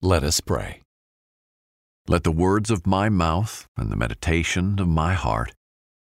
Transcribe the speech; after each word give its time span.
Let 0.00 0.22
us 0.22 0.38
pray. 0.38 0.82
Let 2.06 2.22
the 2.22 2.30
words 2.30 2.70
of 2.70 2.86
my 2.86 3.08
mouth 3.08 3.66
and 3.76 3.90
the 3.90 3.96
meditation 3.96 4.78
of 4.78 4.86
my 4.86 5.14
heart 5.14 5.52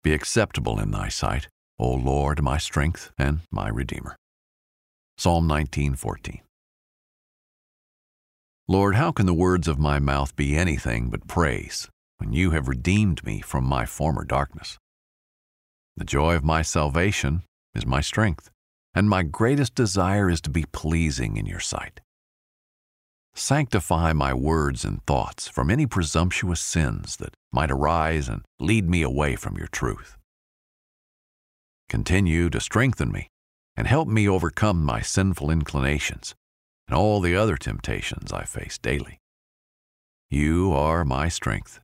be 0.04 0.14
acceptable 0.14 0.80
in 0.80 0.92
thy 0.92 1.10
sight, 1.10 1.48
O 1.80 1.96
Lord, 1.96 2.44
my 2.44 2.60
strength 2.60 3.12
and 3.18 3.40
my 3.50 3.70
Redeemer. 3.70 4.16
Psalm 5.18 5.48
19:14. 5.48 6.42
Lord, 8.68 8.94
how 8.94 9.12
can 9.12 9.26
the 9.26 9.34
words 9.34 9.68
of 9.68 9.80
my 9.80 9.98
mouth 9.98 10.36
be 10.36 10.56
anything 10.56 11.10
but 11.10 11.28
praise 11.28 11.90
when 12.18 12.34
you 12.34 12.52
have 12.52 12.68
redeemed 12.68 13.26
me 13.26 13.42
from 13.42 13.64
my 13.64 13.88
former 13.88 14.24
darkness? 14.24 14.78
The 15.96 16.06
joy 16.06 16.36
of 16.36 16.44
my 16.44 16.62
salvation 16.62 17.42
is 17.74 17.88
my 17.88 18.02
strength, 18.02 18.52
and 18.94 19.10
my 19.10 19.24
greatest 19.24 19.74
desire 19.74 20.30
is 20.30 20.42
to 20.42 20.52
be 20.52 20.66
pleasing 20.72 21.36
in 21.36 21.48
your 21.48 21.60
sight. 21.60 22.00
Sanctify 23.40 24.14
my 24.14 24.34
words 24.34 24.84
and 24.84 25.06
thoughts 25.06 25.48
from 25.48 25.70
any 25.70 25.86
presumptuous 25.86 26.60
sins 26.60 27.18
that 27.18 27.36
might 27.52 27.70
arise 27.70 28.28
and 28.28 28.42
lead 28.60 28.90
me 28.90 29.04
away 29.04 29.36
from 29.36 29.56
your 29.56 29.68
truth. 29.68 30.18
Continue 31.88 32.50
to 32.50 32.60
strengthen 32.60 33.12
me 33.12 33.28
and 33.76 33.86
help 33.86 34.08
me 34.08 34.28
overcome 34.28 34.84
my 34.84 35.02
sinful 35.02 35.52
inclinations 35.52 36.34
and 36.88 36.98
all 36.98 37.22
the 37.22 37.36
other 37.36 37.58
temptations 37.58 38.34
I 38.34 38.44
face 38.44 38.80
daily. 38.80 39.20
You 40.32 40.74
are 40.74 41.06
my 41.06 41.30
strength, 41.30 41.80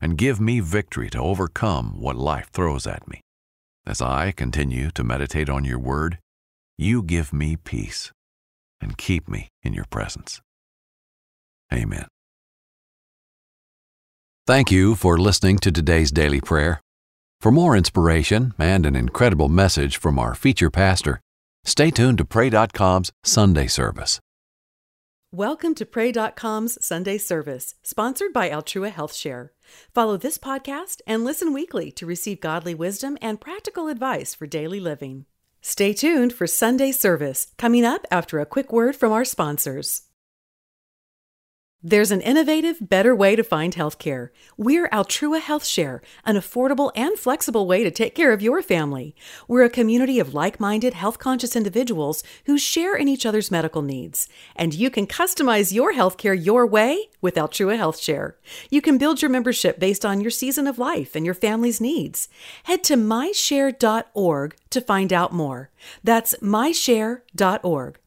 and 0.00 0.16
give 0.16 0.40
me 0.40 0.60
victory 0.60 1.10
to 1.10 1.18
overcome 1.18 2.00
what 2.00 2.16
life 2.16 2.48
throws 2.50 2.86
at 2.86 3.06
me. 3.06 3.20
As 3.86 4.00
I 4.00 4.32
continue 4.32 4.90
to 4.92 5.04
meditate 5.04 5.50
on 5.50 5.66
your 5.66 5.78
word, 5.78 6.18
you 6.78 7.02
give 7.02 7.30
me 7.30 7.56
peace 7.56 8.10
and 8.80 8.96
keep 8.96 9.28
me 9.28 9.48
in 9.62 9.74
your 9.74 9.84
presence. 9.90 10.40
Amen. 11.72 12.06
Thank 14.46 14.70
you 14.70 14.94
for 14.94 15.16
listening 15.16 15.58
to 15.58 15.72
today's 15.72 16.10
daily 16.10 16.40
prayer. 16.40 16.80
For 17.40 17.50
more 17.50 17.76
inspiration 17.76 18.52
and 18.58 18.86
an 18.86 18.96
incredible 18.96 19.48
message 19.48 19.96
from 19.96 20.18
our 20.18 20.34
feature 20.34 20.70
pastor, 20.70 21.20
stay 21.64 21.90
tuned 21.90 22.18
to 22.18 22.24
Pray.com's 22.24 23.10
Sunday 23.22 23.66
service. 23.66 24.20
Welcome 25.32 25.74
to 25.74 25.84
Pray.com's 25.84 26.84
Sunday 26.84 27.18
service, 27.18 27.74
sponsored 27.82 28.32
by 28.32 28.50
Altrua 28.50 28.92
Health 28.92 29.14
Share. 29.14 29.52
Follow 29.92 30.16
this 30.16 30.38
podcast 30.38 31.00
and 31.06 31.24
listen 31.24 31.52
weekly 31.52 31.90
to 31.92 32.06
receive 32.06 32.40
godly 32.40 32.74
wisdom 32.74 33.18
and 33.20 33.40
practical 33.40 33.88
advice 33.88 34.32
for 34.32 34.46
daily 34.46 34.78
living. 34.78 35.26
Stay 35.60 35.92
tuned 35.92 36.32
for 36.32 36.46
Sunday 36.46 36.92
service 36.92 37.48
coming 37.58 37.84
up 37.84 38.06
after 38.10 38.38
a 38.38 38.46
quick 38.46 38.72
word 38.72 38.94
from 38.94 39.10
our 39.10 39.24
sponsors. 39.24 40.02
There's 41.86 42.10
an 42.10 42.22
innovative, 42.22 42.78
better 42.80 43.14
way 43.14 43.36
to 43.36 43.44
find 43.44 43.74
healthcare. 43.74 44.30
We're 44.56 44.88
Altrua 44.88 45.38
Health 45.38 45.66
Share, 45.66 46.00
an 46.24 46.34
affordable 46.34 46.90
and 46.96 47.18
flexible 47.18 47.66
way 47.66 47.84
to 47.84 47.90
take 47.90 48.14
care 48.14 48.32
of 48.32 48.40
your 48.40 48.62
family. 48.62 49.14
We're 49.46 49.64
a 49.64 49.68
community 49.68 50.18
of 50.18 50.32
like 50.32 50.58
minded, 50.58 50.94
health 50.94 51.18
conscious 51.18 51.54
individuals 51.54 52.24
who 52.46 52.56
share 52.56 52.96
in 52.96 53.06
each 53.06 53.26
other's 53.26 53.50
medical 53.50 53.82
needs. 53.82 54.30
And 54.56 54.72
you 54.72 54.88
can 54.88 55.06
customize 55.06 55.74
your 55.74 55.92
healthcare 55.92 56.42
your 56.42 56.66
way 56.66 57.10
with 57.20 57.34
Altrua 57.34 57.76
Health 57.76 57.98
Share. 57.98 58.38
You 58.70 58.80
can 58.80 58.96
build 58.96 59.20
your 59.20 59.30
membership 59.30 59.78
based 59.78 60.06
on 60.06 60.22
your 60.22 60.30
season 60.30 60.66
of 60.66 60.78
life 60.78 61.14
and 61.14 61.26
your 61.26 61.34
family's 61.34 61.82
needs. 61.82 62.30
Head 62.62 62.82
to 62.84 62.94
myshare.org 62.94 64.56
to 64.70 64.80
find 64.80 65.12
out 65.12 65.34
more. 65.34 65.68
That's 66.02 66.34
myshare.org. 66.40 67.98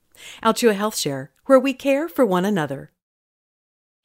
Altrua 0.41 0.73
Health 0.73 0.97
Share, 0.97 1.31
where 1.45 1.59
we 1.59 1.73
care 1.73 2.09
for 2.09 2.25
one 2.25 2.43
another. 2.43 2.89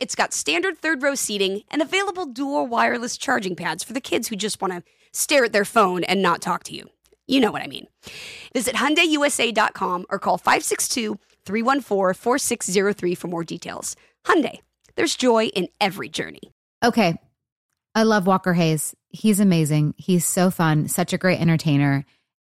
it's 0.00 0.14
got 0.14 0.32
standard 0.32 0.78
third 0.78 1.02
row 1.02 1.14
seating 1.14 1.62
and 1.68 1.82
available 1.82 2.26
dual 2.26 2.66
wireless 2.66 3.16
charging 3.16 3.54
pads 3.54 3.84
for 3.84 3.92
the 3.92 4.00
kids 4.00 4.26
who 4.28 4.36
just 4.36 4.60
want 4.60 4.72
to 4.72 4.82
stare 5.12 5.44
at 5.44 5.52
their 5.52 5.64
phone 5.64 6.02
and 6.04 6.22
not 6.22 6.40
talk 6.40 6.64
to 6.64 6.74
you. 6.74 6.88
You 7.26 7.40
know 7.40 7.52
what 7.52 7.62
I 7.62 7.68
mean. 7.68 7.86
Visit 8.54 8.74
HyundaiUSA.com 8.74 10.06
or 10.10 10.18
call 10.18 10.38
562-314-4603 10.38 13.16
for 13.16 13.28
more 13.28 13.44
details. 13.44 13.94
Hyundai, 14.24 14.58
there's 14.96 15.14
joy 15.14 15.46
in 15.46 15.68
every 15.80 16.08
journey. 16.08 16.40
Okay. 16.82 17.16
I 17.94 18.02
love 18.04 18.26
Walker 18.26 18.54
Hayes. 18.54 18.94
He's 19.10 19.38
amazing. 19.40 19.94
He's 19.96 20.26
so 20.26 20.50
fun, 20.50 20.88
such 20.88 21.12
a 21.12 21.18
great 21.18 21.40
entertainer. 21.40 22.04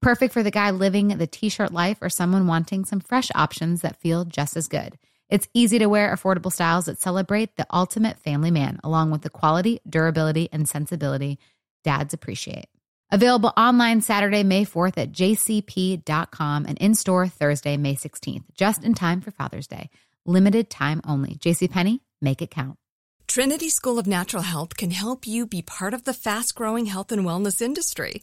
Perfect 0.00 0.32
for 0.32 0.42
the 0.42 0.50
guy 0.50 0.70
living 0.70 1.08
the 1.08 1.26
t 1.26 1.48
shirt 1.48 1.72
life 1.72 1.98
or 2.00 2.08
someone 2.08 2.46
wanting 2.46 2.84
some 2.84 3.00
fresh 3.00 3.28
options 3.34 3.82
that 3.82 4.00
feel 4.00 4.24
just 4.24 4.56
as 4.56 4.68
good. 4.68 4.96
It's 5.28 5.48
easy 5.52 5.78
to 5.80 5.88
wear 5.88 6.14
affordable 6.14 6.52
styles 6.52 6.86
that 6.86 7.00
celebrate 7.00 7.56
the 7.56 7.66
ultimate 7.72 8.18
family 8.18 8.50
man, 8.50 8.80
along 8.82 9.10
with 9.10 9.22
the 9.22 9.30
quality, 9.30 9.80
durability, 9.88 10.48
and 10.52 10.68
sensibility 10.68 11.38
dads 11.84 12.14
appreciate. 12.14 12.66
Available 13.10 13.52
online 13.56 14.00
Saturday, 14.00 14.42
May 14.42 14.64
4th 14.64 14.98
at 14.98 15.12
jcp.com 15.12 16.66
and 16.66 16.78
in 16.78 16.94
store 16.94 17.26
Thursday, 17.26 17.76
May 17.76 17.94
16th, 17.94 18.44
just 18.54 18.84
in 18.84 18.94
time 18.94 19.20
for 19.20 19.30
Father's 19.30 19.66
Day. 19.66 19.90
Limited 20.26 20.70
time 20.70 21.00
only. 21.06 21.36
JCPenney, 21.36 22.00
make 22.20 22.42
it 22.42 22.50
count. 22.50 22.76
Trinity 23.26 23.70
School 23.70 23.98
of 23.98 24.06
Natural 24.06 24.42
Health 24.42 24.76
can 24.76 24.90
help 24.90 25.26
you 25.26 25.46
be 25.46 25.62
part 25.62 25.94
of 25.94 26.04
the 26.04 26.14
fast 26.14 26.54
growing 26.54 26.86
health 26.86 27.10
and 27.12 27.24
wellness 27.24 27.60
industry. 27.62 28.22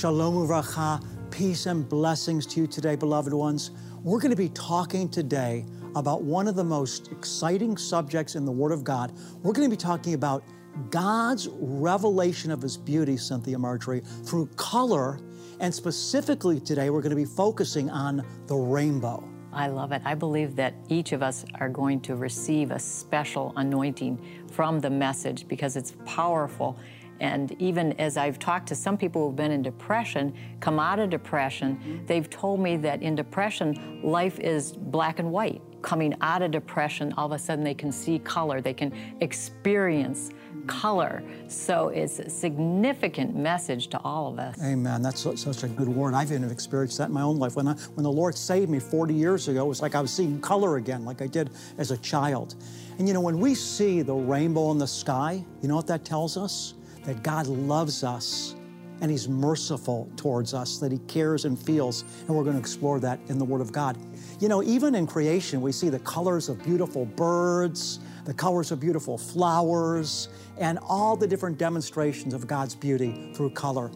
Shalom 0.00 0.34
uvracha, 0.34 1.04
peace 1.30 1.66
and 1.66 1.86
blessings 1.86 2.46
to 2.46 2.60
you 2.60 2.66
today, 2.66 2.96
beloved 2.96 3.34
ones. 3.34 3.72
We're 4.02 4.18
going 4.18 4.30
to 4.30 4.34
be 4.36 4.48
talking 4.48 5.10
today 5.10 5.66
about 5.94 6.22
one 6.22 6.48
of 6.48 6.56
the 6.56 6.64
most 6.64 7.12
exciting 7.12 7.76
subjects 7.76 8.34
in 8.34 8.46
the 8.46 8.50
Word 8.50 8.72
of 8.72 8.82
God. 8.82 9.12
We're 9.42 9.52
going 9.52 9.68
to 9.68 9.76
be 9.76 9.78
talking 9.78 10.14
about 10.14 10.42
God's 10.88 11.48
revelation 11.52 12.50
of 12.50 12.62
His 12.62 12.78
beauty, 12.78 13.18
Cynthia 13.18 13.58
Marjorie, 13.58 14.00
through 14.24 14.46
color. 14.56 15.20
And 15.60 15.74
specifically 15.74 16.60
today, 16.60 16.88
we're 16.88 17.02
going 17.02 17.10
to 17.10 17.14
be 17.14 17.26
focusing 17.26 17.90
on 17.90 18.26
the 18.46 18.56
rainbow. 18.56 19.22
I 19.52 19.66
love 19.66 19.92
it. 19.92 20.00
I 20.06 20.14
believe 20.14 20.56
that 20.56 20.72
each 20.88 21.12
of 21.12 21.22
us 21.22 21.44
are 21.56 21.68
going 21.68 22.00
to 22.02 22.16
receive 22.16 22.70
a 22.70 22.78
special 22.78 23.52
anointing 23.56 24.46
from 24.50 24.80
the 24.80 24.88
message 24.88 25.46
because 25.46 25.76
it's 25.76 25.92
powerful. 26.06 26.78
And 27.20 27.54
even 27.60 27.92
as 28.00 28.16
I've 28.16 28.38
talked 28.38 28.66
to 28.68 28.74
some 28.74 28.96
people 28.96 29.26
who've 29.26 29.36
been 29.36 29.52
in 29.52 29.62
depression, 29.62 30.34
come 30.60 30.80
out 30.80 30.98
of 30.98 31.10
depression, 31.10 32.02
they've 32.06 32.28
told 32.28 32.60
me 32.60 32.76
that 32.78 33.02
in 33.02 33.14
depression, 33.14 34.00
life 34.02 34.38
is 34.40 34.72
black 34.72 35.18
and 35.18 35.30
white. 35.30 35.60
Coming 35.82 36.14
out 36.20 36.42
of 36.42 36.50
depression, 36.50 37.12
all 37.16 37.26
of 37.26 37.32
a 37.32 37.38
sudden 37.38 37.64
they 37.64 37.74
can 37.74 37.92
see 37.92 38.18
color, 38.18 38.60
they 38.60 38.74
can 38.74 38.92
experience 39.20 40.30
color. 40.66 41.22
So 41.48 41.88
it's 41.88 42.18
a 42.18 42.28
significant 42.30 43.34
message 43.34 43.88
to 43.88 44.00
all 44.00 44.28
of 44.28 44.38
us. 44.38 44.62
Amen. 44.62 45.02
That's 45.02 45.20
such 45.20 45.62
a 45.62 45.68
good 45.68 45.88
word. 45.88 46.14
I've 46.14 46.32
even 46.32 46.50
experienced 46.50 46.98
that 46.98 47.08
in 47.08 47.14
my 47.14 47.22
own 47.22 47.38
life. 47.38 47.56
When, 47.56 47.68
I, 47.68 47.72
when 47.94 48.04
the 48.04 48.12
Lord 48.12 48.36
saved 48.36 48.70
me 48.70 48.78
40 48.78 49.14
years 49.14 49.48
ago, 49.48 49.64
it 49.64 49.68
was 49.68 49.82
like 49.82 49.94
I 49.94 50.00
was 50.00 50.12
seeing 50.12 50.40
color 50.40 50.76
again, 50.76 51.04
like 51.04 51.22
I 51.22 51.26
did 51.26 51.50
as 51.78 51.90
a 51.90 51.96
child. 51.98 52.56
And 52.98 53.08
you 53.08 53.14
know, 53.14 53.20
when 53.20 53.40
we 53.40 53.54
see 53.54 54.02
the 54.02 54.14
rainbow 54.14 54.70
in 54.70 54.78
the 54.78 54.86
sky, 54.86 55.44
you 55.62 55.68
know 55.68 55.76
what 55.76 55.86
that 55.86 56.04
tells 56.04 56.36
us? 56.36 56.74
That 57.04 57.22
God 57.22 57.46
loves 57.46 58.04
us 58.04 58.54
and 59.00 59.10
He's 59.10 59.28
merciful 59.28 60.10
towards 60.16 60.54
us, 60.54 60.78
that 60.78 60.92
He 60.92 60.98
cares 61.00 61.44
and 61.44 61.58
feels. 61.58 62.04
And 62.26 62.36
we're 62.36 62.44
going 62.44 62.56
to 62.56 62.60
explore 62.60 63.00
that 63.00 63.18
in 63.28 63.38
the 63.38 63.44
Word 63.44 63.60
of 63.60 63.72
God. 63.72 63.98
You 64.40 64.48
know, 64.48 64.62
even 64.62 64.94
in 64.94 65.06
creation, 65.06 65.60
we 65.60 65.72
see 65.72 65.88
the 65.88 65.98
colors 66.00 66.48
of 66.48 66.62
beautiful 66.62 67.06
birds, 67.06 68.00
the 68.24 68.34
colors 68.34 68.70
of 68.70 68.80
beautiful 68.80 69.16
flowers, 69.16 70.28
and 70.58 70.78
all 70.82 71.16
the 71.16 71.26
different 71.26 71.58
demonstrations 71.58 72.34
of 72.34 72.46
God's 72.46 72.74
beauty 72.74 73.32
through 73.34 73.50
color. 73.50 73.90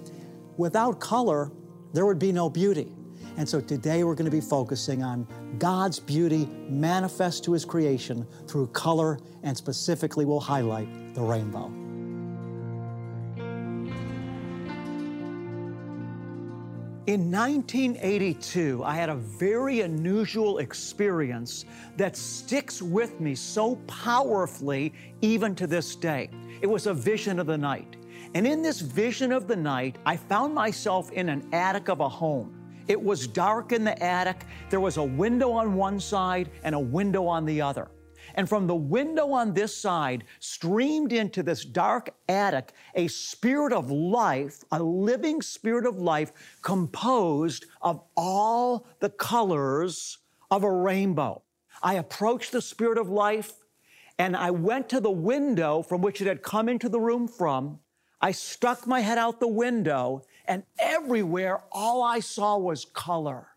Without 0.56 1.00
color, 1.00 1.50
there 1.92 2.06
would 2.06 2.18
be 2.18 2.32
no 2.32 2.48
beauty. 2.48 2.92
And 3.36 3.48
so 3.48 3.60
today 3.60 4.04
we're 4.04 4.14
going 4.14 4.30
to 4.30 4.30
be 4.30 4.40
focusing 4.40 5.02
on 5.02 5.26
God's 5.58 5.98
beauty 5.98 6.46
manifest 6.68 7.44
to 7.44 7.52
His 7.52 7.64
creation 7.64 8.26
through 8.46 8.68
color, 8.68 9.18
and 9.42 9.56
specifically 9.56 10.24
we'll 10.24 10.40
highlight 10.40 11.14
the 11.14 11.22
rainbow. 11.22 11.83
In 17.06 17.30
1982, 17.30 18.82
I 18.82 18.94
had 18.94 19.10
a 19.10 19.14
very 19.14 19.82
unusual 19.82 20.56
experience 20.56 21.66
that 21.98 22.16
sticks 22.16 22.80
with 22.80 23.20
me 23.20 23.34
so 23.34 23.76
powerfully 23.86 24.94
even 25.20 25.54
to 25.56 25.66
this 25.66 25.96
day. 25.96 26.30
It 26.62 26.66
was 26.66 26.86
a 26.86 26.94
vision 26.94 27.38
of 27.38 27.46
the 27.46 27.58
night. 27.58 27.96
And 28.32 28.46
in 28.46 28.62
this 28.62 28.80
vision 28.80 29.32
of 29.32 29.46
the 29.46 29.56
night, 29.56 29.96
I 30.06 30.16
found 30.16 30.54
myself 30.54 31.12
in 31.12 31.28
an 31.28 31.46
attic 31.52 31.90
of 31.90 32.00
a 32.00 32.08
home. 32.08 32.58
It 32.88 33.02
was 33.02 33.26
dark 33.26 33.72
in 33.72 33.84
the 33.84 34.02
attic. 34.02 34.46
There 34.70 34.80
was 34.80 34.96
a 34.96 35.04
window 35.04 35.52
on 35.52 35.74
one 35.74 36.00
side 36.00 36.48
and 36.62 36.74
a 36.74 36.80
window 36.80 37.26
on 37.26 37.44
the 37.44 37.60
other. 37.60 37.90
And 38.34 38.48
from 38.48 38.66
the 38.66 38.74
window 38.74 39.30
on 39.32 39.54
this 39.54 39.76
side 39.76 40.24
streamed 40.40 41.12
into 41.12 41.42
this 41.42 41.64
dark 41.64 42.10
attic 42.28 42.72
a 42.94 43.08
spirit 43.08 43.72
of 43.72 43.90
life, 43.90 44.64
a 44.72 44.82
living 44.82 45.40
spirit 45.40 45.86
of 45.86 45.98
life 45.98 46.32
composed 46.62 47.66
of 47.80 48.02
all 48.16 48.86
the 49.00 49.10
colors 49.10 50.18
of 50.50 50.64
a 50.64 50.70
rainbow. 50.70 51.42
I 51.82 51.94
approached 51.94 52.52
the 52.52 52.62
spirit 52.62 52.98
of 52.98 53.08
life 53.08 53.52
and 54.18 54.36
I 54.36 54.50
went 54.50 54.88
to 54.90 55.00
the 55.00 55.10
window 55.10 55.82
from 55.82 56.00
which 56.00 56.20
it 56.20 56.26
had 56.26 56.42
come 56.42 56.68
into 56.68 56.88
the 56.88 57.00
room 57.00 57.26
from. 57.28 57.80
I 58.20 58.32
stuck 58.32 58.86
my 58.86 59.00
head 59.00 59.18
out 59.18 59.40
the 59.40 59.48
window 59.48 60.22
and 60.46 60.62
everywhere 60.78 61.62
all 61.72 62.02
I 62.02 62.20
saw 62.20 62.56
was 62.56 62.84
color. 62.84 63.48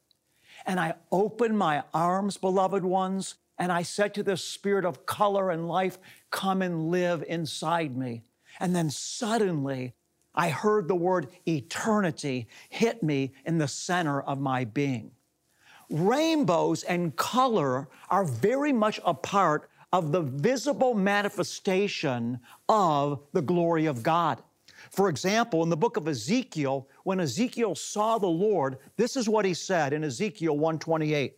And 0.65 0.79
I 0.79 0.95
opened 1.12 1.57
my 1.57 1.83
arms, 1.94 2.38
beloved 2.38 2.83
ones, 2.83 3.35
and 3.57 3.71
I 3.71 3.81
said 3.81 4.13
to 4.15 4.24
the 4.24 4.38
spirit 4.38 4.86
of 4.86 5.06
color 5.06 5.50
and 5.50 5.68
life, 5.68 5.98
Come 6.30 6.62
and 6.62 6.89
live 6.89 7.24
inside 7.27 7.98
me. 7.98 8.24
And 8.59 8.75
then 8.75 8.89
suddenly, 8.89 9.94
I 10.36 10.50
heard 10.50 10.88
the 10.88 10.95
word 10.95 11.30
eternity 11.48 12.48
hit 12.69 13.01
me 13.01 13.33
in 13.45 13.57
the 13.57 13.68
center 13.68 14.21
of 14.21 14.39
my 14.39 14.65
being. 14.65 15.12
Rainbows 15.89 16.83
and 16.83 17.15
color 17.15 17.88
are 18.09 18.25
very 18.25 18.74
much 18.74 19.00
a 19.06 19.13
part 19.13 19.69
of 19.94 20.12
the 20.12 20.21
visible 20.21 20.94
manifestation 20.94 22.39
of 22.68 23.21
the 23.33 23.42
glory 23.42 23.86
of 23.86 24.03
God. 24.03 24.44
For 24.92 25.10
example, 25.10 25.63
in 25.63 25.69
the 25.69 25.77
book 25.77 25.98
of 25.98 26.07
Ezekiel, 26.07 26.88
when 27.03 27.19
Ezekiel 27.19 27.74
saw 27.74 28.18
the 28.18 28.27
Lord, 28.27 28.77
this 28.95 29.15
is 29.15 29.27
what 29.27 29.45
he 29.45 29.53
said 29.53 29.94
in 29.94 30.03
Ezekiel 30.03 30.53
128. 30.53 31.38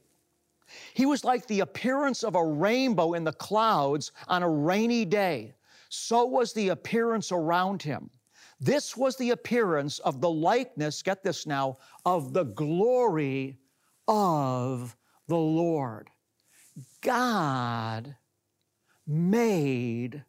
He 0.94 1.06
was 1.06 1.24
like 1.24 1.48
the 1.48 1.62
appearance 1.62 2.24
of 2.24 2.36
a 2.36 2.46
rainbow 2.46 3.14
in 3.14 3.24
the 3.24 3.34
clouds 3.34 4.12
on 4.28 4.44
a 4.44 4.50
rainy 4.50 5.06
day. 5.06 5.54
So 5.90 6.26
was 6.26 6.54
the 6.54 6.70
appearance 6.70 7.32
around 7.32 7.82
him. 7.82 8.10
This 8.60 8.98
was 8.98 9.16
the 9.16 9.32
appearance 9.32 10.00
of 10.00 10.20
the 10.20 10.30
likeness, 10.30 11.02
get 11.02 11.24
this 11.24 11.48
now, 11.48 11.78
of 12.06 12.34
the 12.34 12.44
glory 12.44 13.58
of 14.08 14.98
the 15.28 15.38
Lord. 15.38 16.10
God 17.02 18.16
made 19.08 20.24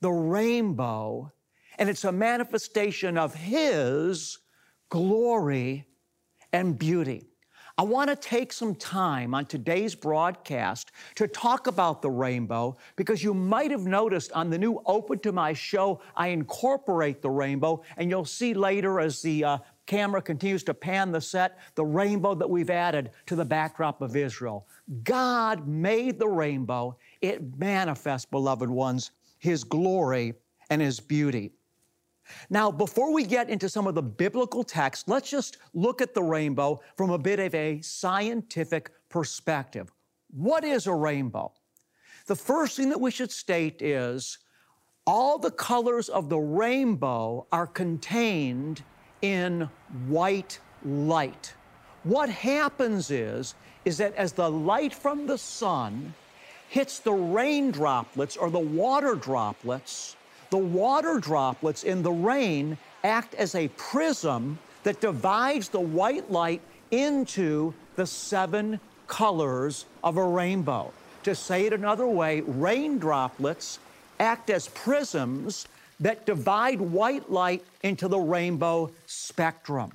the 0.00 0.10
rainbow, 0.10 1.32
and 1.78 1.88
it's 1.88 2.04
a 2.04 2.12
manifestation 2.12 3.16
of 3.16 3.34
His 3.34 4.38
glory 4.90 5.86
and 6.52 6.78
beauty. 6.78 7.29
I 7.80 7.82
want 7.82 8.10
to 8.10 8.16
take 8.16 8.52
some 8.52 8.74
time 8.74 9.32
on 9.32 9.46
today's 9.46 9.94
broadcast 9.94 10.92
to 11.14 11.26
talk 11.26 11.66
about 11.66 12.02
the 12.02 12.10
rainbow 12.10 12.76
because 12.94 13.24
you 13.24 13.32
might 13.32 13.70
have 13.70 13.86
noticed 13.86 14.32
on 14.32 14.50
the 14.50 14.58
new 14.58 14.82
Open 14.84 15.18
to 15.20 15.32
My 15.32 15.54
show, 15.54 16.02
I 16.14 16.26
incorporate 16.26 17.22
the 17.22 17.30
rainbow, 17.30 17.82
and 17.96 18.10
you'll 18.10 18.26
see 18.26 18.52
later 18.52 19.00
as 19.00 19.22
the 19.22 19.44
uh, 19.44 19.58
camera 19.86 20.20
continues 20.20 20.62
to 20.64 20.74
pan 20.74 21.10
the 21.10 21.22
set, 21.22 21.58
the 21.74 21.86
rainbow 21.86 22.34
that 22.34 22.50
we've 22.50 22.68
added 22.68 23.12
to 23.24 23.34
the 23.34 23.46
backdrop 23.46 24.02
of 24.02 24.14
Israel. 24.14 24.66
God 25.02 25.66
made 25.66 26.18
the 26.18 26.28
rainbow. 26.28 26.98
It 27.22 27.56
manifests, 27.56 28.26
beloved 28.26 28.68
ones, 28.68 29.12
His 29.38 29.64
glory 29.64 30.34
and 30.68 30.82
His 30.82 31.00
beauty. 31.00 31.54
Now, 32.48 32.70
before 32.70 33.12
we 33.12 33.24
get 33.24 33.50
into 33.50 33.68
some 33.68 33.86
of 33.86 33.94
the 33.94 34.02
biblical 34.02 34.64
text, 34.64 35.08
let's 35.08 35.30
just 35.30 35.58
look 35.74 36.00
at 36.00 36.14
the 36.14 36.22
rainbow 36.22 36.80
from 36.96 37.10
a 37.10 37.18
bit 37.18 37.40
of 37.40 37.54
a 37.54 37.80
scientific 37.80 38.90
perspective. 39.08 39.92
What 40.30 40.64
is 40.64 40.86
a 40.86 40.94
rainbow? 40.94 41.52
The 42.26 42.36
first 42.36 42.76
thing 42.76 42.90
that 42.90 43.00
we 43.00 43.10
should 43.10 43.32
state 43.32 43.82
is 43.82 44.38
all 45.06 45.38
the 45.38 45.50
colors 45.50 46.08
of 46.08 46.28
the 46.28 46.38
rainbow 46.38 47.46
are 47.50 47.66
contained 47.66 48.82
in 49.22 49.68
white 50.06 50.60
light. 50.84 51.54
What 52.04 52.28
happens 52.30 53.10
is, 53.10 53.54
is 53.84 53.98
that 53.98 54.14
as 54.14 54.32
the 54.32 54.50
light 54.50 54.94
from 54.94 55.26
the 55.26 55.38
sun 55.38 56.14
hits 56.68 57.00
the 57.00 57.12
rain 57.12 57.70
droplets 57.70 58.36
or 58.36 58.50
the 58.50 58.58
water 58.58 59.14
droplets, 59.14 60.16
the 60.50 60.58
water 60.58 61.18
droplets 61.18 61.84
in 61.84 62.02
the 62.02 62.12
rain 62.12 62.76
act 63.04 63.34
as 63.34 63.54
a 63.54 63.68
prism 63.68 64.58
that 64.82 65.00
divides 65.00 65.68
the 65.68 65.80
white 65.80 66.30
light 66.30 66.60
into 66.90 67.72
the 67.96 68.06
seven 68.06 68.80
colors 69.06 69.86
of 70.02 70.16
a 70.16 70.24
rainbow. 70.24 70.92
To 71.24 71.34
say 71.34 71.66
it 71.66 71.72
another 71.72 72.06
way, 72.06 72.40
rain 72.40 72.98
droplets 72.98 73.78
act 74.18 74.50
as 74.50 74.68
prisms 74.68 75.66
that 76.00 76.24
divide 76.24 76.80
white 76.80 77.30
light 77.30 77.64
into 77.82 78.08
the 78.08 78.18
rainbow 78.18 78.90
spectrum. 79.06 79.92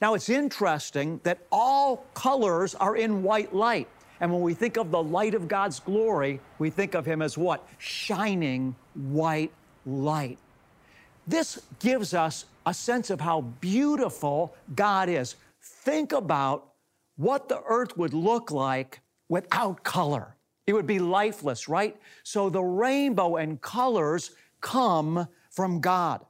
Now, 0.00 0.14
it's 0.14 0.28
interesting 0.28 1.20
that 1.22 1.38
all 1.50 2.04
colors 2.14 2.74
are 2.74 2.96
in 2.96 3.22
white 3.22 3.54
light. 3.54 3.88
And 4.20 4.32
when 4.32 4.42
we 4.42 4.52
think 4.52 4.76
of 4.76 4.90
the 4.90 5.02
light 5.02 5.34
of 5.34 5.48
God's 5.48 5.80
glory, 5.80 6.40
we 6.58 6.70
think 6.70 6.94
of 6.94 7.06
Him 7.06 7.22
as 7.22 7.38
what? 7.38 7.66
Shining 7.78 8.74
white 8.94 9.52
light. 9.86 10.38
This 11.26 11.60
gives 11.78 12.14
us 12.14 12.46
a 12.66 12.74
sense 12.74 13.10
of 13.10 13.20
how 13.20 13.42
beautiful 13.60 14.54
God 14.74 15.08
is. 15.08 15.36
Think 15.60 16.12
about 16.12 16.72
what 17.16 17.48
the 17.48 17.60
earth 17.68 17.96
would 17.96 18.14
look 18.14 18.50
like 18.50 19.00
without 19.28 19.82
color. 19.84 20.36
It 20.66 20.72
would 20.72 20.86
be 20.86 20.98
lifeless, 20.98 21.68
right? 21.68 21.96
So 22.22 22.48
the 22.48 22.62
rainbow 22.62 23.36
and 23.36 23.60
colors 23.60 24.32
come 24.60 25.26
from 25.50 25.80
God. 25.80 26.24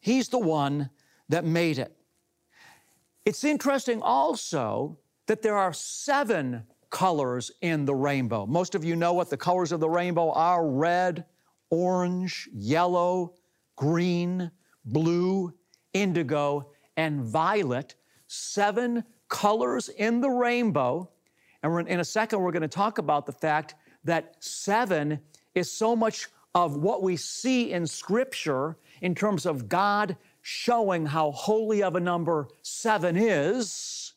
He's 0.00 0.28
the 0.28 0.38
one 0.38 0.90
that 1.28 1.44
made 1.44 1.78
it. 1.78 1.96
It's 3.24 3.42
interesting 3.42 4.00
also 4.02 4.98
that 5.26 5.42
there 5.42 5.56
are 5.56 5.72
seven 5.72 6.62
colors 6.90 7.50
in 7.60 7.84
the 7.84 7.94
rainbow. 7.94 8.46
Most 8.46 8.76
of 8.76 8.84
you 8.84 8.94
know 8.94 9.12
what 9.12 9.30
the 9.30 9.36
colors 9.36 9.72
of 9.72 9.80
the 9.80 9.90
rainbow 9.90 10.30
are 10.30 10.66
red, 10.66 11.24
orange, 11.70 12.48
yellow, 12.52 13.34
green, 13.76 14.50
blue, 14.84 15.52
indigo, 15.92 16.70
and 16.96 17.22
violet, 17.22 17.94
seven 18.26 19.04
colors 19.28 19.88
in 19.88 20.20
the 20.20 20.30
rainbow. 20.30 21.08
And 21.62 21.88
in 21.88 22.00
a 22.00 22.04
second, 22.04 22.40
we're 22.40 22.52
going 22.52 22.62
to 22.62 22.68
talk 22.68 22.98
about 22.98 23.26
the 23.26 23.32
fact 23.32 23.74
that 24.04 24.36
seven 24.40 25.20
is 25.54 25.70
so 25.70 25.96
much 25.96 26.28
of 26.54 26.76
what 26.76 27.02
we 27.02 27.16
see 27.16 27.72
in 27.72 27.86
Scripture 27.86 28.76
in 29.02 29.14
terms 29.14 29.46
of 29.46 29.68
God 29.68 30.16
showing 30.42 31.04
how 31.04 31.32
holy 31.32 31.82
of 31.82 31.96
a 31.96 32.00
number 32.00 32.48
seven 32.62 33.16
is. 33.16 34.14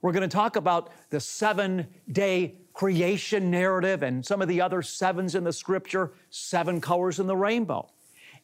We're 0.00 0.12
going 0.12 0.28
to 0.28 0.34
talk 0.34 0.56
about 0.56 0.90
the 1.10 1.20
seven 1.20 1.86
day 2.12 2.54
creation 2.76 3.50
narrative 3.50 4.02
and 4.02 4.24
some 4.24 4.42
of 4.42 4.48
the 4.48 4.60
other 4.60 4.82
sevens 4.82 5.34
in 5.34 5.42
the 5.42 5.52
Scripture, 5.52 6.12
seven 6.28 6.78
colors 6.78 7.18
in 7.18 7.26
the 7.26 7.36
rainbow. 7.36 7.88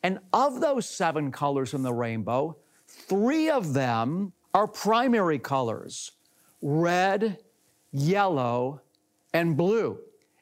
And 0.02 0.18
of 0.32 0.58
those 0.58 0.88
seven 0.88 1.30
colors 1.30 1.74
in 1.74 1.82
the 1.82 1.92
rainbow, 1.92 2.56
three 2.88 3.50
of 3.50 3.74
them 3.74 4.32
are 4.54 4.66
primary 4.66 5.38
colors 5.38 6.12
red, 6.62 7.38
yellow, 7.92 8.80
and 9.34 9.56
blue. 9.56 9.98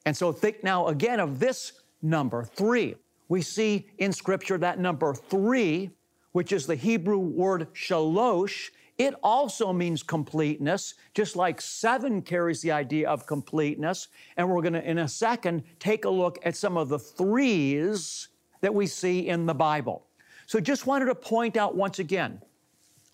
And 0.07 0.17
so 0.17 0.33
think 0.33 0.63
now 0.63 0.87
again 0.87 1.19
of 1.19 1.41
this 1.41 1.73
number, 2.01 2.45
three. 2.45 2.95
We 3.29 3.43
see 3.43 3.89
in 3.99 4.13
Scripture 4.13 4.59
that 4.59 4.79
number 4.79 5.15
three, 5.15 5.91
which 6.33 6.53
is 6.53 6.67
the 6.67 6.77
Hebrew 6.77 7.19
word 7.19 7.67
shalosh, 7.75 8.71
it 9.01 9.15
also 9.23 9.73
means 9.73 10.03
completeness, 10.03 10.93
just 11.15 11.35
like 11.35 11.63
seven 11.63 12.21
carries 12.21 12.61
the 12.61 12.71
idea 12.71 13.09
of 13.09 13.25
completeness. 13.25 14.09
And 14.37 14.47
we're 14.47 14.61
going 14.61 14.75
to, 14.75 14.87
in 14.87 14.99
a 14.99 15.09
second, 15.09 15.63
take 15.79 16.05
a 16.05 16.11
look 16.11 16.39
at 16.43 16.55
some 16.55 16.77
of 16.77 16.91
the 16.91 16.99
threes 16.99 18.29
that 18.61 18.75
we 18.75 18.87
see 18.87 19.29
in 19.29 19.47
the 19.47 19.55
Bible. 19.55 20.05
So 20.45 20.61
just 20.61 20.87
wanted 20.87 21.07
to 21.07 21.15
point 21.15 21.57
out 21.57 21.75
once 21.75 21.99
again 21.99 22.43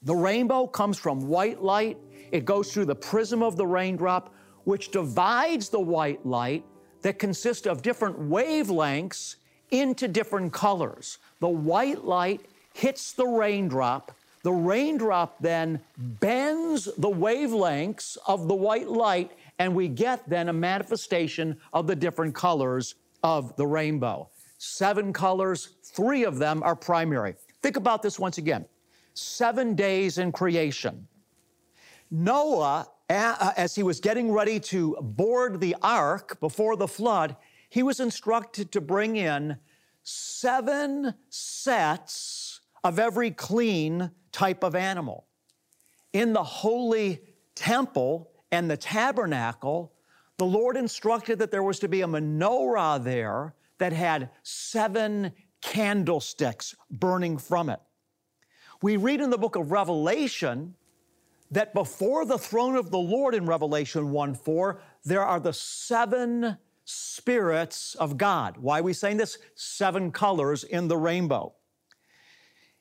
the 0.02 0.16
rainbow 0.16 0.66
comes 0.66 0.98
from 0.98 1.28
white 1.28 1.62
light, 1.62 1.98
it 2.32 2.44
goes 2.44 2.72
through 2.72 2.86
the 2.86 2.96
prism 2.96 3.40
of 3.40 3.56
the 3.56 3.66
raindrop, 3.66 4.34
which 4.64 4.90
divides 4.90 5.68
the 5.68 5.78
white 5.78 6.26
light 6.26 6.64
that 7.02 7.20
consists 7.20 7.64
of 7.64 7.82
different 7.82 8.18
wavelengths 8.18 9.36
into 9.70 10.08
different 10.08 10.52
colors. 10.52 11.18
The 11.38 11.48
white 11.48 12.04
light 12.04 12.40
hits 12.74 13.12
the 13.12 13.26
raindrop. 13.26 14.10
The 14.46 14.52
raindrop 14.52 15.40
then 15.40 15.80
bends 15.98 16.84
the 16.84 17.10
wavelengths 17.10 18.16
of 18.28 18.46
the 18.46 18.54
white 18.54 18.86
light, 18.86 19.32
and 19.58 19.74
we 19.74 19.88
get 19.88 20.22
then 20.28 20.48
a 20.48 20.52
manifestation 20.52 21.58
of 21.72 21.88
the 21.88 21.96
different 21.96 22.32
colors 22.32 22.94
of 23.24 23.56
the 23.56 23.66
rainbow. 23.66 24.30
Seven 24.58 25.12
colors, 25.12 25.70
three 25.82 26.22
of 26.22 26.38
them 26.38 26.62
are 26.62 26.76
primary. 26.76 27.34
Think 27.60 27.76
about 27.76 28.04
this 28.04 28.20
once 28.20 28.38
again 28.38 28.66
seven 29.14 29.74
days 29.74 30.18
in 30.18 30.30
creation. 30.30 31.08
Noah, 32.12 32.86
uh, 33.10 33.52
as 33.56 33.74
he 33.74 33.82
was 33.82 33.98
getting 33.98 34.30
ready 34.30 34.60
to 34.60 34.96
board 35.00 35.58
the 35.58 35.74
ark 35.82 36.38
before 36.38 36.76
the 36.76 36.86
flood, 36.86 37.34
he 37.68 37.82
was 37.82 37.98
instructed 37.98 38.70
to 38.70 38.80
bring 38.80 39.16
in 39.16 39.56
seven 40.04 41.14
sets 41.30 42.60
of 42.84 43.00
every 43.00 43.32
clean 43.32 44.12
type 44.36 44.62
of 44.62 44.74
animal. 44.74 45.26
In 46.12 46.34
the 46.34 46.44
holy 46.44 47.22
temple 47.54 48.30
and 48.52 48.70
the 48.70 48.76
tabernacle, 48.76 49.94
the 50.36 50.44
Lord 50.44 50.76
instructed 50.76 51.38
that 51.38 51.50
there 51.50 51.62
was 51.62 51.78
to 51.78 51.88
be 51.88 52.02
a 52.02 52.06
menorah 52.06 53.02
there 53.02 53.54
that 53.78 53.94
had 53.94 54.28
seven 54.42 55.32
candlesticks 55.62 56.74
burning 56.90 57.38
from 57.38 57.70
it. 57.70 57.80
We 58.82 58.98
read 58.98 59.22
in 59.22 59.30
the 59.30 59.38
book 59.38 59.56
of 59.56 59.72
Revelation 59.72 60.74
that 61.50 61.72
before 61.72 62.26
the 62.26 62.38
throne 62.38 62.76
of 62.76 62.90
the 62.90 62.98
Lord 62.98 63.34
in 63.34 63.46
Revelation 63.46 64.10
1 64.10 64.34
4, 64.34 64.80
there 65.04 65.22
are 65.22 65.40
the 65.40 65.54
seven 65.54 66.58
spirits 66.84 67.94
of 67.94 68.18
God. 68.18 68.58
Why 68.58 68.80
are 68.80 68.82
we 68.82 68.92
saying 68.92 69.16
this? 69.16 69.38
Seven 69.54 70.12
colors 70.12 70.62
in 70.62 70.88
the 70.88 70.98
rainbow. 70.98 71.54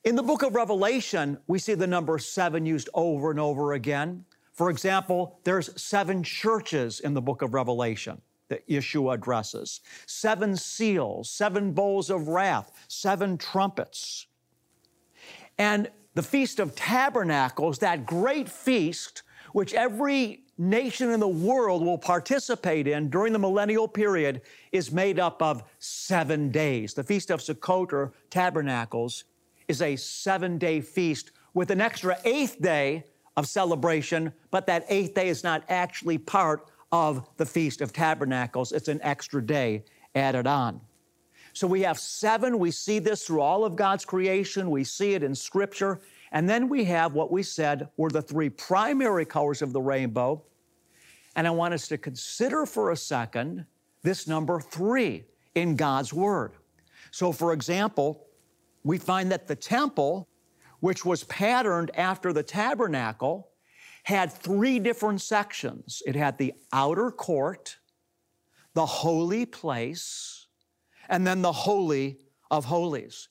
In 0.06 0.14
the 0.14 0.22
book 0.22 0.44
of 0.44 0.54
Revelation, 0.54 1.36
we 1.48 1.58
see 1.58 1.74
the 1.74 1.84
number 1.84 2.16
seven 2.20 2.64
used 2.64 2.88
over 2.94 3.32
and 3.32 3.40
over 3.40 3.72
again. 3.72 4.24
For 4.52 4.70
example, 4.70 5.40
there's 5.42 5.82
seven 5.82 6.22
churches 6.22 7.00
in 7.00 7.12
the 7.12 7.20
book 7.20 7.42
of 7.42 7.54
Revelation 7.54 8.22
that 8.46 8.64
Yeshua 8.68 9.14
addresses, 9.14 9.80
seven 10.06 10.54
seals, 10.54 11.28
seven 11.28 11.72
bowls 11.72 12.08
of 12.08 12.28
wrath, 12.28 12.70
seven 12.86 13.36
trumpets. 13.36 14.28
And 15.58 15.90
the 16.14 16.22
Feast 16.22 16.60
of 16.60 16.76
Tabernacles, 16.76 17.80
that 17.80 18.06
great 18.06 18.48
feast 18.48 19.24
which 19.54 19.74
every 19.74 20.44
nation 20.56 21.10
in 21.10 21.18
the 21.18 21.26
world 21.26 21.84
will 21.84 21.98
participate 21.98 22.86
in 22.86 23.10
during 23.10 23.32
the 23.32 23.40
millennial 23.40 23.88
period, 23.88 24.42
is 24.70 24.92
made 24.92 25.18
up 25.18 25.42
of 25.42 25.64
seven 25.80 26.52
days. 26.52 26.94
The 26.94 27.02
Feast 27.02 27.32
of 27.32 27.40
Sukkot 27.40 27.92
or 27.92 28.12
Tabernacles 28.30 29.24
is 29.68 29.82
a 29.82 29.96
seven 29.96 30.58
day 30.58 30.80
feast 30.80 31.32
with 31.54 31.70
an 31.70 31.80
extra 31.80 32.18
eighth 32.24 32.60
day 32.60 33.04
of 33.36 33.46
celebration, 33.46 34.32
but 34.50 34.66
that 34.66 34.84
eighth 34.88 35.14
day 35.14 35.28
is 35.28 35.44
not 35.44 35.64
actually 35.68 36.18
part 36.18 36.70
of 36.92 37.28
the 37.36 37.46
Feast 37.46 37.80
of 37.80 37.92
Tabernacles. 37.92 38.72
It's 38.72 38.88
an 38.88 39.00
extra 39.02 39.44
day 39.44 39.84
added 40.14 40.46
on. 40.46 40.80
So 41.52 41.66
we 41.66 41.82
have 41.82 41.98
seven. 41.98 42.58
We 42.58 42.70
see 42.70 42.98
this 42.98 43.26
through 43.26 43.40
all 43.40 43.64
of 43.64 43.76
God's 43.76 44.04
creation. 44.04 44.70
We 44.70 44.84
see 44.84 45.14
it 45.14 45.22
in 45.22 45.34
Scripture. 45.34 46.00
And 46.32 46.48
then 46.48 46.68
we 46.68 46.84
have 46.84 47.14
what 47.14 47.32
we 47.32 47.42
said 47.42 47.88
were 47.96 48.10
the 48.10 48.22
three 48.22 48.50
primary 48.50 49.24
colors 49.24 49.62
of 49.62 49.72
the 49.72 49.80
rainbow. 49.80 50.42
And 51.34 51.46
I 51.46 51.50
want 51.50 51.74
us 51.74 51.88
to 51.88 51.98
consider 51.98 52.66
for 52.66 52.90
a 52.90 52.96
second 52.96 53.66
this 54.02 54.26
number 54.26 54.60
three 54.60 55.24
in 55.54 55.76
God's 55.76 56.12
Word. 56.12 56.52
So, 57.10 57.32
for 57.32 57.52
example, 57.52 58.25
we 58.86 58.98
find 58.98 59.32
that 59.32 59.48
the 59.48 59.56
temple, 59.56 60.28
which 60.78 61.04
was 61.04 61.24
patterned 61.24 61.90
after 61.96 62.32
the 62.32 62.42
tabernacle, 62.44 63.48
had 64.04 64.32
three 64.32 64.78
different 64.78 65.20
sections. 65.20 66.04
It 66.06 66.14
had 66.14 66.38
the 66.38 66.54
outer 66.72 67.10
court, 67.10 67.78
the 68.74 68.86
holy 68.86 69.44
place, 69.44 70.46
and 71.08 71.26
then 71.26 71.42
the 71.42 71.50
holy 71.50 72.20
of 72.48 72.64
holies. 72.66 73.28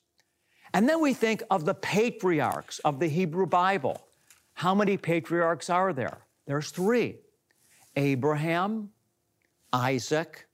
And 0.74 0.86
then 0.86 1.00
we 1.00 1.14
think 1.14 1.42
of 1.50 1.64
the 1.64 1.72
patriarchs 1.72 2.78
of 2.80 3.00
the 3.00 3.08
Hebrew 3.08 3.46
Bible. 3.46 4.06
How 4.52 4.74
many 4.74 4.98
patriarchs 4.98 5.70
are 5.70 5.94
there? 5.94 6.18
There's 6.46 6.70
three 6.70 7.16
Abraham, 7.96 8.90
Isaac, 9.72 10.48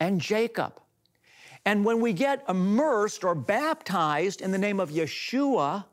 and 0.00 0.20
Jacob. 0.20 0.80
And 1.64 1.84
when 1.84 2.00
we 2.00 2.12
get 2.12 2.44
immersed 2.48 3.24
or 3.24 3.34
baptized 3.34 4.40
in 4.40 4.50
the 4.50 4.58
name 4.58 4.80
of 4.80 4.90
Yeshua 4.90 5.84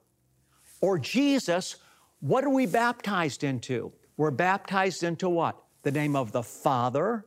or 0.82 0.98
Jesus, 0.98 1.76
what 2.20 2.44
are 2.44 2.50
we 2.50 2.66
baptized 2.66 3.44
into? 3.44 3.92
We're 4.16 4.32
baptized 4.32 5.04
into 5.04 5.30
what? 5.30 5.62
The 5.84 5.92
name 5.92 6.16
of 6.16 6.32
the 6.32 6.44
Father, 6.44 7.26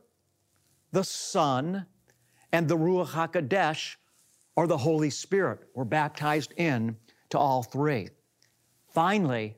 the 0.91 1.03
Son, 1.03 1.85
and 2.51 2.67
the 2.67 2.77
Ruach 2.77 3.09
HaKodesh, 3.09 3.95
or 4.55 4.67
the 4.67 4.77
Holy 4.77 5.09
Spirit. 5.09 5.59
We're 5.73 5.85
baptized 5.85 6.53
in 6.57 6.97
to 7.29 7.37
all 7.37 7.63
three. 7.63 8.09
Finally, 8.89 9.55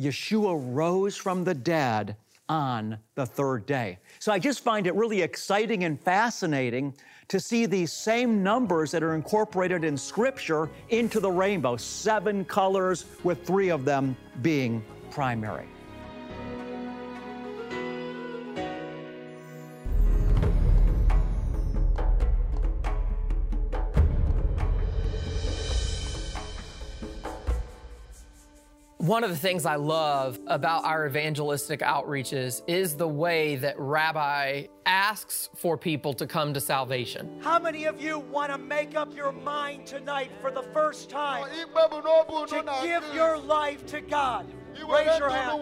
Yeshua 0.00 0.56
rose 0.74 1.16
from 1.16 1.44
the 1.44 1.54
dead 1.54 2.16
on 2.48 2.98
the 3.14 3.24
third 3.24 3.66
day. 3.66 3.98
So 4.18 4.32
I 4.32 4.38
just 4.38 4.60
find 4.62 4.86
it 4.86 4.94
really 4.94 5.22
exciting 5.22 5.84
and 5.84 6.00
fascinating 6.00 6.94
to 7.28 7.40
see 7.40 7.66
these 7.66 7.92
same 7.92 8.42
numbers 8.42 8.90
that 8.90 9.02
are 9.02 9.14
incorporated 9.14 9.84
in 9.84 9.96
Scripture 9.96 10.68
into 10.90 11.20
the 11.20 11.30
rainbow, 11.30 11.76
seven 11.76 12.44
colors 12.44 13.06
with 13.24 13.46
three 13.46 13.70
of 13.70 13.84
them 13.84 14.16
being 14.42 14.84
primary. 15.10 15.66
One 29.04 29.22
of 29.22 29.28
the 29.28 29.36
things 29.36 29.66
I 29.66 29.76
love 29.76 30.40
about 30.46 30.86
our 30.86 31.06
evangelistic 31.06 31.80
outreaches 31.80 32.62
is 32.66 32.96
the 32.96 33.06
way 33.06 33.56
that 33.56 33.78
Rabbi 33.78 34.68
asks 34.86 35.50
for 35.54 35.76
people 35.76 36.14
to 36.14 36.26
come 36.26 36.54
to 36.54 36.60
salvation. 36.60 37.38
How 37.42 37.58
many 37.58 37.84
of 37.84 38.00
you 38.00 38.20
want 38.20 38.50
to 38.50 38.56
make 38.56 38.96
up 38.96 39.14
your 39.14 39.30
mind 39.30 39.86
tonight 39.86 40.30
for 40.40 40.50
the 40.50 40.62
first 40.72 41.10
time 41.10 41.44
to 41.50 42.80
give 42.82 43.04
your 43.12 43.36
life 43.36 43.84
to 43.88 44.00
God? 44.00 44.46
Raise 44.72 45.18
your 45.18 45.28
hand. 45.28 45.60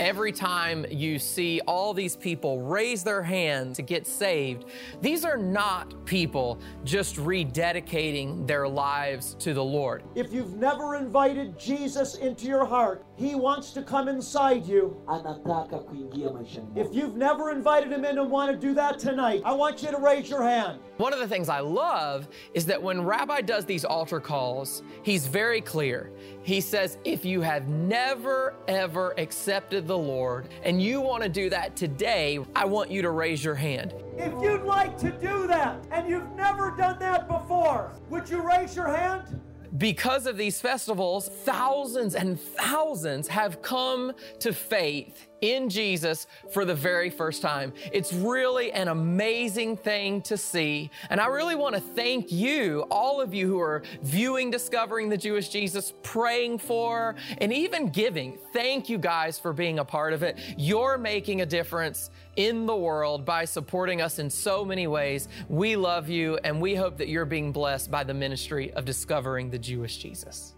Every 0.00 0.32
time 0.32 0.86
you 0.90 1.18
see 1.18 1.60
all 1.66 1.92
these 1.92 2.16
people 2.16 2.62
raise 2.62 3.04
their 3.04 3.22
hand 3.22 3.74
to 3.74 3.82
get 3.82 4.06
saved, 4.06 4.64
these 5.02 5.26
are 5.26 5.36
not 5.36 6.06
people 6.06 6.58
just 6.84 7.16
rededicating 7.16 8.46
their 8.46 8.66
lives 8.66 9.34
to 9.40 9.52
the 9.52 9.62
Lord. 9.62 10.02
If 10.14 10.32
you've 10.32 10.56
never 10.56 10.96
invited 10.96 11.58
Jesus 11.58 12.14
into 12.14 12.46
your 12.46 12.64
heart, 12.64 13.04
He 13.16 13.34
wants 13.34 13.72
to 13.72 13.82
come 13.82 14.08
inside 14.08 14.64
you. 14.64 14.96
anataka 15.06 15.84
kuingia 15.84 16.32
maishani 16.32 16.72
mwako. 16.72 16.78
If 16.78 16.94
you've 16.94 17.16
never 17.16 17.50
invited 17.50 17.92
Him 17.92 18.06
in 18.06 18.16
and 18.16 18.30
want 18.30 18.50
to 18.50 18.56
do 18.56 18.72
that 18.72 18.98
tonight, 18.98 19.42
I 19.44 19.52
want 19.52 19.82
you 19.82 19.90
to 19.90 19.98
raise 19.98 20.30
your 20.30 20.42
hand. 20.42 20.80
One 20.96 21.12
of 21.12 21.18
the 21.18 21.28
things 21.28 21.50
I 21.50 21.60
love 21.60 22.26
is 22.54 22.64
that 22.66 22.82
when 22.82 23.02
Rabbi 23.02 23.42
does 23.42 23.66
these 23.66 23.84
altar 23.84 24.20
calls, 24.20 24.82
he's 25.02 25.26
very 25.26 25.60
clear. 25.60 26.10
He 26.42 26.62
says, 26.62 26.96
if 27.04 27.24
you 27.24 27.42
have 27.42 27.68
never, 27.68 28.54
ever 28.66 29.14
accepted 29.18 29.86
the 29.90 29.98
Lord 29.98 30.48
and 30.62 30.80
you 30.80 31.00
want 31.00 31.22
to 31.24 31.28
do 31.28 31.50
that 31.50 31.74
today, 31.74 32.38
I 32.54 32.64
want 32.64 32.90
you 32.90 33.02
to 33.02 33.10
raise 33.10 33.44
your 33.44 33.56
hand. 33.56 33.92
If 34.16 34.32
you'd 34.40 34.62
like 34.62 34.96
to 34.98 35.10
do 35.10 35.46
that 35.48 35.84
and 35.90 36.08
you've 36.08 36.30
never 36.36 36.70
done 36.70 36.98
that 37.00 37.26
before, 37.26 37.92
would 38.08 38.30
you 38.30 38.40
raise 38.40 38.76
your 38.76 38.88
hand? 38.88 39.40
Because 39.76 40.26
of 40.26 40.36
these 40.36 40.60
festivals, 40.60 41.28
thousands 41.28 42.14
and 42.14 42.40
thousands 42.40 43.26
have 43.28 43.62
come 43.62 44.12
to 44.38 44.52
faith 44.52 45.26
in 45.40 45.68
Jesus 45.68 46.26
for 46.50 46.64
the 46.64 46.74
very 46.74 47.10
first 47.10 47.42
time. 47.42 47.72
It's 47.92 48.12
really 48.12 48.72
an 48.72 48.88
amazing 48.88 49.76
thing 49.76 50.22
to 50.22 50.36
see. 50.36 50.90
And 51.08 51.20
I 51.20 51.26
really 51.26 51.54
want 51.54 51.74
to 51.74 51.80
thank 51.80 52.30
you, 52.30 52.82
all 52.90 53.20
of 53.20 53.34
you 53.34 53.46
who 53.46 53.60
are 53.60 53.82
viewing 54.02 54.50
Discovering 54.50 55.08
the 55.08 55.16
Jewish 55.16 55.48
Jesus, 55.48 55.92
praying 56.02 56.58
for, 56.58 57.14
and 57.38 57.52
even 57.52 57.88
giving. 57.88 58.38
Thank 58.52 58.88
you 58.88 58.98
guys 58.98 59.38
for 59.38 59.52
being 59.52 59.78
a 59.78 59.84
part 59.84 60.12
of 60.12 60.22
it. 60.22 60.38
You're 60.56 60.98
making 60.98 61.40
a 61.40 61.46
difference 61.46 62.10
in 62.36 62.66
the 62.66 62.76
world 62.76 63.24
by 63.24 63.44
supporting 63.44 64.00
us 64.00 64.18
in 64.18 64.30
so 64.30 64.64
many 64.64 64.86
ways. 64.86 65.28
We 65.48 65.76
love 65.76 66.08
you, 66.08 66.38
and 66.44 66.60
we 66.60 66.74
hope 66.74 66.96
that 66.98 67.08
you're 67.08 67.24
being 67.24 67.52
blessed 67.52 67.90
by 67.90 68.04
the 68.04 68.14
ministry 68.14 68.72
of 68.72 68.84
Discovering 68.84 69.50
the 69.50 69.58
Jewish 69.58 69.98
Jesus. 69.98 70.54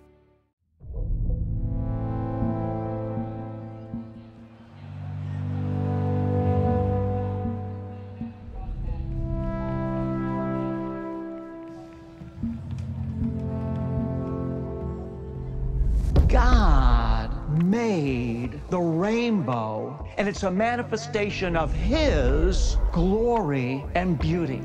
Made 17.82 18.60
the 18.70 18.78
rainbow, 18.78 20.06
and 20.16 20.28
it's 20.28 20.44
a 20.44 20.50
manifestation 20.50 21.56
of 21.56 21.72
His 21.72 22.76
glory 22.92 23.84
and 23.96 24.18
beauty. 24.20 24.62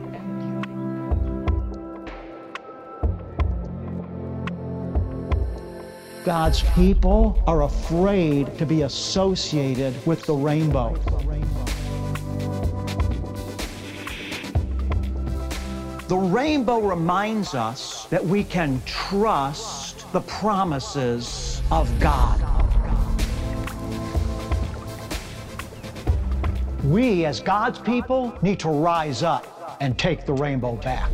God's 6.23 6.61
people 6.75 7.41
are 7.47 7.63
afraid 7.63 8.55
to 8.59 8.65
be 8.67 8.83
associated 8.83 9.93
with 10.05 10.23
the 10.27 10.35
rainbow. 10.35 10.93
The 16.07 16.17
rainbow 16.17 16.79
reminds 16.81 17.55
us 17.55 18.05
that 18.05 18.23
we 18.23 18.43
can 18.43 18.79
trust 18.85 20.11
the 20.13 20.21
promises 20.21 21.63
of 21.71 21.87
God. 21.99 22.56
We, 26.83 27.25
as 27.25 27.39
God's 27.39 27.79
people, 27.79 28.37
need 28.43 28.59
to 28.59 28.69
rise 28.69 29.23
up 29.23 29.77
and 29.81 29.97
take 29.97 30.25
the 30.25 30.33
rainbow 30.33 30.75
back. 30.75 31.09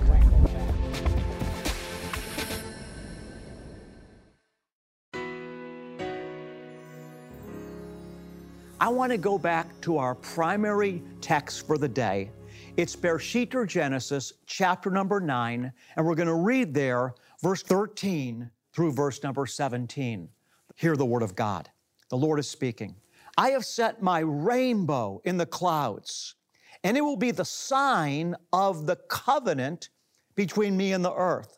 I 8.80 8.90
want 8.90 9.14
to 9.14 9.18
go 9.18 9.38
back 9.38 9.80
to 9.82 9.98
our 9.98 10.16
primary 10.16 11.02
text 11.22 11.66
for 11.66 11.78
the 11.78 11.88
day. 11.88 12.30
It's 12.76 12.96
Bereshit 12.98 13.66
Genesis, 13.68 14.34
chapter 14.46 14.90
number 14.90 15.22
9, 15.22 15.72
and 15.96 16.06
we're 16.06 16.16
going 16.16 16.28
to 16.28 16.34
read 16.34 16.74
there 16.74 17.16
verse 17.42 17.64
13 17.64 18.50
through 18.74 18.92
verse 18.92 19.24
number 19.24 19.46
17. 19.46 20.28
Hear 20.76 20.98
the 20.98 21.06
word 21.06 21.24
of 21.24 21.36
God. 21.36 21.70
The 22.10 22.18
Lord 22.18 22.40
is 22.40 22.50
speaking. 22.50 22.96
I 23.38 23.50
have 23.52 23.66
set 23.66 24.02
my 24.02 24.20
rainbow 24.20 25.22
in 25.24 25.38
the 25.38 25.46
clouds, 25.46 26.36
and 26.84 26.96
it 26.96 27.02
will 27.02 27.18
be 27.18 27.32
the 27.32 27.46
sign 27.46 28.36
of 28.52 28.86
the 28.86 28.98
covenant 29.10 29.90
between 30.36 30.78
me 30.78 30.94
and 30.94 31.04
the 31.04 31.14
earth. 31.14 31.58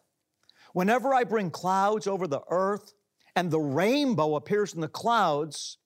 Whenever 0.73 1.13
I 1.13 1.23
bring 1.23 1.51
clouds 1.51 2.07
over 2.07 2.27
the 2.27 2.41
earth 2.49 2.93
and 3.35 3.51
the 3.51 3.59
rainbow 3.59 4.35
appears 4.35 4.73
in 4.73 4.81
the 4.81 4.87
clouds, 4.87 5.77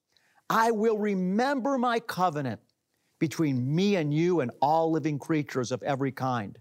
I 0.50 0.72
will 0.72 0.98
remember 0.98 1.78
my 1.78 2.00
covenant 2.00 2.62
between 3.20 3.76
me 3.76 3.96
and 3.96 4.14
you 4.14 4.40
and 4.40 4.52
all 4.62 4.92
living 4.92 5.20
creatures 5.20 5.72
of 5.72 5.84
every 5.84 6.12
kind. 6.12 6.58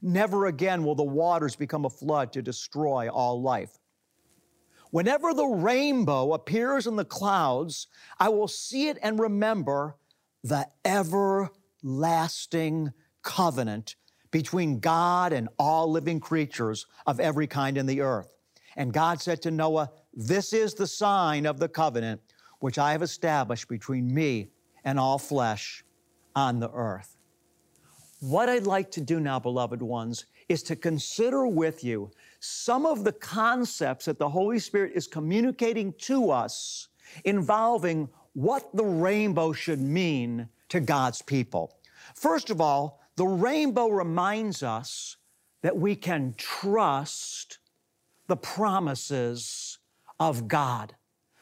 Never 0.00 0.46
again 0.46 0.84
will 0.84 0.94
the 0.94 1.02
waters 1.02 1.56
become 1.56 1.84
a 1.84 1.90
flood 1.90 2.32
to 2.32 2.42
destroy 2.42 3.08
all 3.08 3.40
life. 3.40 3.78
Whenever 4.92 5.34
the 5.34 5.46
rainbow 5.46 6.34
appears 6.34 6.86
in 6.86 6.94
the 6.96 7.04
clouds, 7.04 7.86
I 8.20 8.28
will 8.28 8.46
see 8.46 8.88
it 8.88 8.98
and 9.02 9.18
remember 9.18 9.96
the 10.44 10.68
everlasting 10.84 12.92
covenant 13.22 13.96
between 14.30 14.80
God 14.80 15.32
and 15.32 15.48
all 15.58 15.90
living 15.90 16.20
creatures 16.20 16.86
of 17.06 17.20
every 17.20 17.46
kind 17.46 17.78
in 17.78 17.86
the 17.86 18.02
earth. 18.02 18.34
And 18.76 18.92
God 18.92 19.22
said 19.22 19.40
to 19.42 19.50
Noah, 19.50 19.90
This 20.12 20.52
is 20.52 20.74
the 20.74 20.86
sign 20.86 21.46
of 21.46 21.58
the 21.58 21.70
covenant 21.70 22.20
which 22.60 22.78
I 22.78 22.92
have 22.92 23.02
established 23.02 23.68
between 23.68 24.12
me 24.12 24.50
and 24.84 25.00
all 25.00 25.18
flesh 25.18 25.86
on 26.36 26.60
the 26.60 26.70
earth. 26.70 27.16
What 28.20 28.50
I'd 28.50 28.66
like 28.66 28.90
to 28.92 29.00
do 29.00 29.20
now, 29.20 29.40
beloved 29.40 29.80
ones, 29.80 30.26
is 30.50 30.62
to 30.64 30.76
consider 30.76 31.46
with 31.46 31.82
you 31.82 32.10
some 32.44 32.86
of 32.86 33.04
the 33.04 33.12
concepts 33.12 34.06
that 34.06 34.18
the 34.18 34.28
Holy 34.28 34.58
Spirit 34.58 34.92
is 34.96 35.06
communicating 35.06 35.92
to 35.92 36.30
us 36.30 36.88
involving 37.24 38.08
what 38.32 38.74
the 38.74 38.84
rainbow 38.84 39.52
should 39.52 39.80
mean 39.80 40.48
to 40.68 40.80
God's 40.80 41.22
people. 41.22 41.78
First 42.16 42.50
of 42.50 42.60
all, 42.60 43.00
the 43.14 43.26
rainbow 43.26 43.90
reminds 43.90 44.64
us 44.64 45.18
that 45.62 45.76
we 45.76 45.94
can 45.94 46.34
trust 46.36 47.58
the 48.26 48.36
promises 48.36 49.78
of 50.18 50.48
God. 50.48 50.96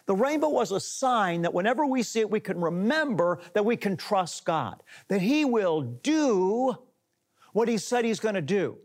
The 0.04 0.14
rainbow 0.14 0.50
was 0.50 0.70
a 0.70 0.80
sign 0.80 1.40
that 1.42 1.54
whenever 1.54 1.86
we 1.86 2.02
see 2.02 2.20
it, 2.20 2.30
we 2.30 2.40
can 2.40 2.60
remember 2.60 3.40
that 3.54 3.64
we 3.64 3.76
can 3.76 3.96
trust 3.96 4.44
God, 4.44 4.82
that 5.08 5.22
He 5.22 5.46
will 5.46 5.80
do 5.80 6.76
what 7.54 7.68
He 7.68 7.78
said 7.78 8.04
He's 8.04 8.20
going 8.20 8.34
to 8.34 8.42
do. 8.42 8.76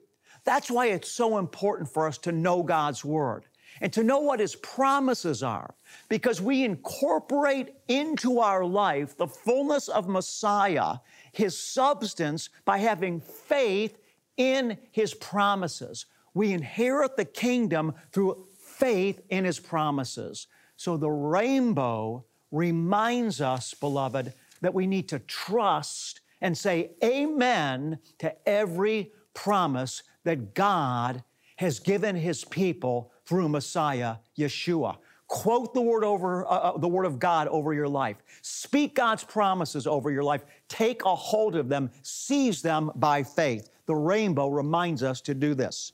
That's 0.45 0.71
why 0.71 0.87
it's 0.87 1.11
so 1.11 1.37
important 1.37 1.91
for 1.91 2.07
us 2.07 2.17
to 2.19 2.31
know 2.31 2.63
God's 2.63 3.03
Word 3.03 3.45
and 3.81 3.91
to 3.91 4.03
know 4.03 4.19
what 4.19 4.39
His 4.39 4.55
promises 4.55 5.43
are, 5.43 5.75
because 6.07 6.41
we 6.41 6.63
incorporate 6.63 7.73
into 7.89 8.39
our 8.39 8.63
life 8.63 9.17
the 9.17 9.27
fullness 9.27 9.89
of 9.89 10.07
Messiah, 10.07 10.97
His 11.33 11.59
substance, 11.59 12.49
by 12.63 12.77
having 12.77 13.19
faith 13.19 13.97
in 14.37 14.77
His 14.91 15.13
promises. 15.13 16.05
We 16.33 16.53
inherit 16.53 17.17
the 17.17 17.25
kingdom 17.25 17.95
through 18.11 18.45
faith 18.57 19.21
in 19.29 19.43
His 19.43 19.59
promises. 19.59 20.47
So 20.77 20.95
the 20.95 21.09
rainbow 21.09 22.23
reminds 22.51 23.41
us, 23.41 23.73
beloved, 23.73 24.31
that 24.61 24.73
we 24.73 24.87
need 24.87 25.09
to 25.09 25.19
trust 25.19 26.21
and 26.39 26.57
say 26.57 26.91
amen 27.03 27.99
to 28.19 28.47
every 28.47 29.11
promise 29.33 30.03
that 30.25 30.53
God 30.53 31.23
has 31.55 31.79
given 31.79 32.15
his 32.15 32.43
people 32.43 33.11
through 33.25 33.47
Messiah 33.47 34.17
Yeshua. 34.37 34.97
Quote 35.27 35.73
the 35.73 35.81
word 35.81 36.03
over 36.03 36.45
uh, 36.45 36.49
uh, 36.49 36.77
the 36.77 36.87
word 36.87 37.05
of 37.05 37.17
God 37.17 37.47
over 37.47 37.73
your 37.73 37.87
life. 37.87 38.17
Speak 38.41 38.93
God's 38.93 39.23
promises 39.23 39.87
over 39.87 40.11
your 40.11 40.23
life. 40.23 40.45
Take 40.67 41.03
a 41.05 41.15
hold 41.15 41.55
of 41.55 41.67
them, 41.67 41.89
seize 42.03 42.61
them 42.61 42.91
by 42.95 43.23
faith. 43.23 43.69
The 43.87 43.95
rainbow 43.95 44.49
reminds 44.49 45.01
us 45.01 45.21
to 45.21 45.33
do 45.33 45.55
this. 45.55 45.93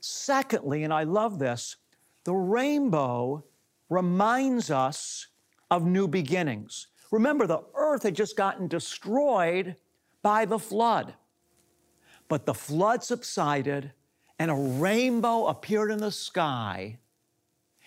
Secondly, 0.00 0.84
and 0.84 0.92
I 0.92 1.04
love 1.04 1.38
this, 1.38 1.76
the 2.24 2.34
rainbow 2.34 3.44
reminds 3.90 4.70
us 4.70 5.28
of 5.70 5.84
new 5.86 6.08
beginnings. 6.08 6.88
Remember, 7.10 7.46
the 7.46 7.62
earth 7.74 8.02
had 8.02 8.14
just 8.14 8.36
gotten 8.36 8.68
destroyed 8.68 9.76
by 10.22 10.44
the 10.44 10.58
flood. 10.58 11.14
But 12.28 12.46
the 12.46 12.54
flood 12.54 13.02
subsided 13.02 13.92
and 14.38 14.50
a 14.50 14.54
rainbow 14.54 15.46
appeared 15.46 15.90
in 15.90 15.98
the 15.98 16.12
sky. 16.12 16.98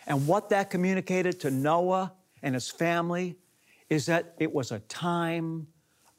And 0.08 0.28
what 0.28 0.50
that 0.50 0.70
communicated 0.70 1.40
to 1.42 1.52
Noah 1.52 2.14
and 2.42 2.56
his 2.56 2.70
family 2.70 3.38
is 3.90 4.08
that 4.08 4.34
it 4.40 4.52
was 4.52 4.72
a 4.72 4.80
time 4.80 5.68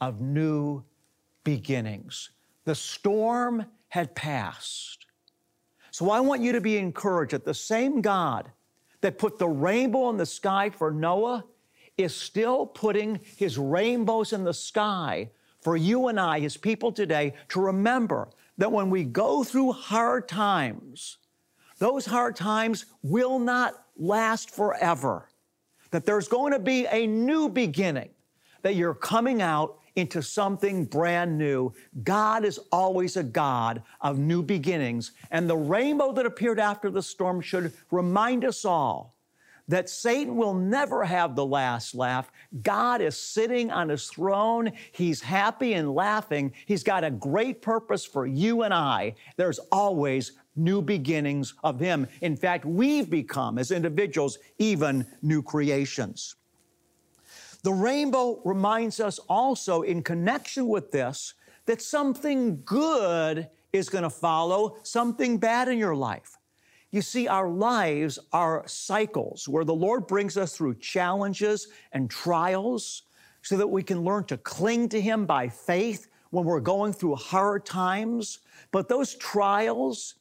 of 0.01 0.21
new 0.21 0.85
beginnings. 1.45 2.31
The 2.65 2.75
storm 2.75 3.67
had 3.89 4.15
passed. 4.15 5.07
So 5.91 6.11
I 6.11 6.21
want 6.21 6.43
you 6.43 6.53
to 6.53 6.61
be 6.61 6.79
encouraged 6.79 7.33
that 7.33 7.45
the 7.45 7.53
same 7.53 8.01
God 8.01 8.51
that 9.01 9.19
put 9.19 9.39
the 9.39 9.49
rainbow 9.49 10.09
in 10.11 10.17
the 10.17 10.27
sky 10.27 10.71
for 10.71 10.91
Noah 10.91 11.45
is 11.99 12.15
still 12.15 12.67
putting 12.67 13.21
his 13.37 13.59
rainbows 13.59 14.33
in 14.33 14.45
the 14.45 14.55
sky 14.55 15.31
for 15.63 15.77
you 15.77 16.09
and 16.09 16.21
I, 16.21 16.41
his 16.41 16.57
people 16.57 16.93
today, 16.93 17.35
to 17.51 17.61
remember 17.61 18.29
that 18.59 18.71
when 18.71 18.91
we 18.91 19.05
go 19.05 19.43
through 19.43 19.73
hard 19.73 20.29
times, 20.29 21.19
those 21.79 22.05
hard 22.05 22.37
times 22.37 22.87
will 23.03 23.39
not 23.39 23.75
last 23.97 24.51
forever. 24.51 25.29
That 25.91 26.05
there's 26.05 26.29
going 26.29 26.53
to 26.53 26.59
be 26.59 26.87
a 26.87 27.07
new 27.07 27.49
beginning, 27.49 28.11
that 28.63 28.77
you're 28.77 28.95
coming 28.95 29.43
out 29.43 29.79
into 29.97 30.23
something 30.23 30.85
brand 30.85 31.37
new. 31.37 31.73
God 32.03 32.45
is 32.45 32.59
always 32.71 33.17
a 33.17 33.23
God 33.23 33.83
of 34.01 34.19
new 34.19 34.43
beginnings. 34.43 35.13
And 35.31 35.49
the 35.49 35.57
rainbow 35.57 36.13
that 36.13 36.27
appeared 36.27 36.59
after 36.59 36.91
the 36.91 37.03
storm 37.03 37.41
should 37.41 37.73
remind 37.91 38.45
us 38.45 38.65
all 38.65 39.12
that 39.69 39.89
Satan 39.89 40.37
will 40.37 40.55
never 40.55 41.05
have 41.05 41.35
the 41.35 41.47
last 41.47 41.95
laugh. 41.95 42.31
God 42.63 43.01
is 43.01 43.17
sitting 43.17 43.71
on 43.71 43.89
his 43.89 44.09
throne. 44.09 44.73
He's 44.93 45.21
happy 45.21 45.75
and 45.75 45.95
laughing. 45.95 46.53
He's 46.67 46.83
got 46.83 47.05
a 47.05 47.11
great 47.11 47.63
purpose 47.63 48.05
for 48.05 48.27
you 48.27 48.63
and 48.63 48.75
I. 48.75 49.15
There's 49.37 49.59
always 49.71 50.33
new 50.57 50.83
beginnings 50.83 51.55
of 51.65 51.81
him. 51.81 52.07
In 52.21 52.37
fact, 52.37 52.65
we've 52.65 53.09
become, 53.09 53.59
as 53.59 53.71
individuals, 53.71 54.39
even 54.59 55.07
new 55.23 55.43
creations. 55.43 56.37
The 57.63 57.73
rainbow 57.73 58.41
reminds 58.45 58.99
us 59.01 59.19
also, 59.29 59.83
in 59.83 60.03
connection 60.03 60.67
with 60.67 60.91
this, 60.91 61.35
that 61.67 61.81
something 61.81 62.61
good 62.65 63.49
is 63.73 63.89
going 63.89 64.03
to 64.03 64.11
follow 64.11 64.77
something 64.83 65.39
bad 65.39 65.69
in 65.69 65.79
your 65.79 65.95
life. 65.95 66.37
You 66.93 67.01
see, 67.01 67.27
our 67.27 67.49
lives 67.49 68.19
are 68.35 68.65
cycles 68.67 69.49
where 69.49 69.65
the 69.65 69.75
Lord 69.75 70.07
brings 70.07 70.37
us 70.37 70.55
through 70.55 70.75
challenges 70.75 71.69
and 71.93 72.11
trials 72.11 73.05
so 73.41 73.57
that 73.57 73.67
we 73.67 73.83
can 73.83 74.05
learn 74.05 74.25
to 74.25 74.37
cling 74.37 74.91
to 74.91 75.01
Him 75.01 75.25
by 75.25 75.49
faith 75.49 76.09
when 76.31 76.45
we're 76.45 76.61
going 76.61 76.93
through 76.93 77.17
hard 77.17 77.65
times. 77.65 78.41
But 78.73 78.89
those 78.89 79.15
trials, 79.15 80.17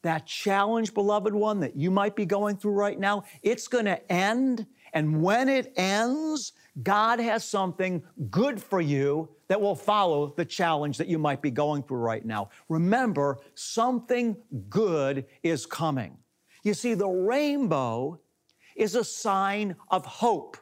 that 0.00 0.26
challenge, 0.26 0.94
beloved 0.94 1.34
one, 1.34 1.60
that 1.60 1.76
you 1.76 1.90
might 1.90 2.16
be 2.16 2.24
going 2.24 2.56
through 2.56 2.72
right 2.72 2.98
now, 2.98 3.24
it's 3.42 3.68
going 3.68 3.84
to 3.84 4.12
end. 4.12 4.66
And 4.94 5.22
when 5.22 5.50
it 5.50 5.74
ends, 5.76 6.54
God 6.82 7.20
has 7.20 7.44
something 7.44 8.02
good 8.30 8.60
for 8.60 8.80
you 8.80 9.28
that 9.48 9.60
will 9.60 9.76
follow 9.76 10.34
the 10.36 10.44
challenge 10.44 10.98
that 10.98 11.06
you 11.06 11.18
might 11.18 11.40
be 11.40 11.50
going 11.50 11.82
through 11.84 11.98
right 11.98 12.24
now. 12.24 12.50
Remember, 12.68 13.38
something 13.54 14.36
good 14.68 15.26
is 15.42 15.66
coming. 15.66 16.18
You 16.64 16.74
see, 16.74 16.94
the 16.94 17.08
rainbow 17.08 18.20
is 18.74 18.96
a 18.96 19.04
sign 19.04 19.76
of 19.90 20.04
hope. 20.04 20.56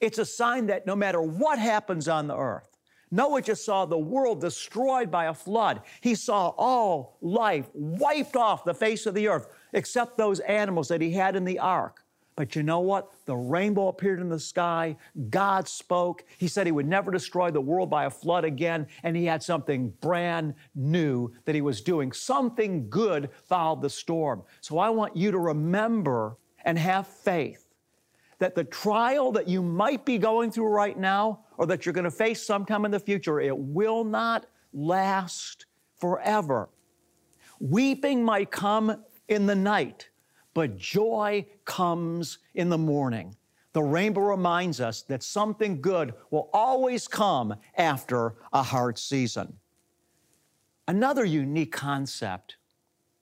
It's 0.00 0.18
a 0.18 0.26
sign 0.26 0.66
that 0.66 0.86
no 0.86 0.94
matter 0.96 1.22
what 1.22 1.58
happens 1.58 2.08
on 2.08 2.26
the 2.26 2.36
earth, 2.36 2.68
Noah 3.10 3.42
just 3.42 3.64
saw 3.64 3.86
the 3.86 3.98
world 3.98 4.40
destroyed 4.40 5.10
by 5.10 5.26
a 5.26 5.34
flood. 5.34 5.82
He 6.00 6.14
saw 6.14 6.48
all 6.56 7.18
life 7.20 7.68
wiped 7.72 8.36
off 8.36 8.64
the 8.64 8.74
face 8.74 9.06
of 9.06 9.14
the 9.14 9.28
earth, 9.28 9.48
except 9.72 10.16
those 10.16 10.40
animals 10.40 10.88
that 10.88 11.00
he 11.00 11.12
had 11.12 11.34
in 11.34 11.44
the 11.44 11.58
ark. 11.58 12.04
But 12.40 12.56
you 12.56 12.62
know 12.62 12.80
what? 12.80 13.10
The 13.26 13.36
rainbow 13.36 13.88
appeared 13.88 14.18
in 14.18 14.30
the 14.30 14.40
sky. 14.40 14.96
God 15.28 15.68
spoke. 15.68 16.24
He 16.38 16.48
said 16.48 16.64
he 16.64 16.72
would 16.72 16.88
never 16.88 17.10
destroy 17.10 17.50
the 17.50 17.60
world 17.60 17.90
by 17.90 18.06
a 18.06 18.10
flood 18.10 18.46
again. 18.46 18.86
And 19.02 19.14
he 19.14 19.26
had 19.26 19.42
something 19.42 19.90
brand 20.00 20.54
new 20.74 21.34
that 21.44 21.54
he 21.54 21.60
was 21.60 21.82
doing. 21.82 22.12
Something 22.12 22.88
good 22.88 23.28
followed 23.44 23.82
the 23.82 23.90
storm. 23.90 24.42
So 24.62 24.78
I 24.78 24.88
want 24.88 25.14
you 25.14 25.30
to 25.32 25.38
remember 25.38 26.38
and 26.64 26.78
have 26.78 27.06
faith 27.06 27.74
that 28.38 28.54
the 28.54 28.64
trial 28.64 29.32
that 29.32 29.46
you 29.46 29.62
might 29.62 30.06
be 30.06 30.16
going 30.16 30.50
through 30.50 30.68
right 30.68 30.98
now 30.98 31.40
or 31.58 31.66
that 31.66 31.84
you're 31.84 31.92
going 31.92 32.04
to 32.04 32.10
face 32.10 32.42
sometime 32.42 32.86
in 32.86 32.90
the 32.90 32.98
future, 32.98 33.38
it 33.38 33.54
will 33.54 34.02
not 34.02 34.46
last 34.72 35.66
forever. 35.98 36.70
Weeping 37.60 38.24
might 38.24 38.50
come 38.50 39.04
in 39.28 39.44
the 39.44 39.54
night 39.54 40.09
but 40.54 40.76
joy 40.76 41.46
comes 41.64 42.38
in 42.54 42.68
the 42.68 42.78
morning. 42.78 43.36
The 43.72 43.82
rainbow 43.82 44.22
reminds 44.22 44.80
us 44.80 45.02
that 45.02 45.22
something 45.22 45.80
good 45.80 46.14
will 46.30 46.50
always 46.52 47.06
come 47.06 47.54
after 47.76 48.34
a 48.52 48.62
hard 48.62 48.98
season. 48.98 49.56
Another 50.88 51.24
unique 51.24 51.70
concept 51.70 52.56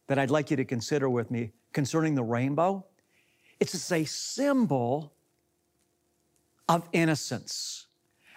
that 0.06 0.18
I'd 0.18 0.30
like 0.30 0.50
you 0.50 0.56
to 0.56 0.64
consider 0.64 1.10
with 1.10 1.30
me 1.30 1.52
concerning 1.72 2.14
the 2.14 2.22
rainbow 2.22 2.86
it's 3.60 3.90
a 3.90 4.04
symbol 4.04 5.12
of 6.68 6.88
innocence. 6.92 7.87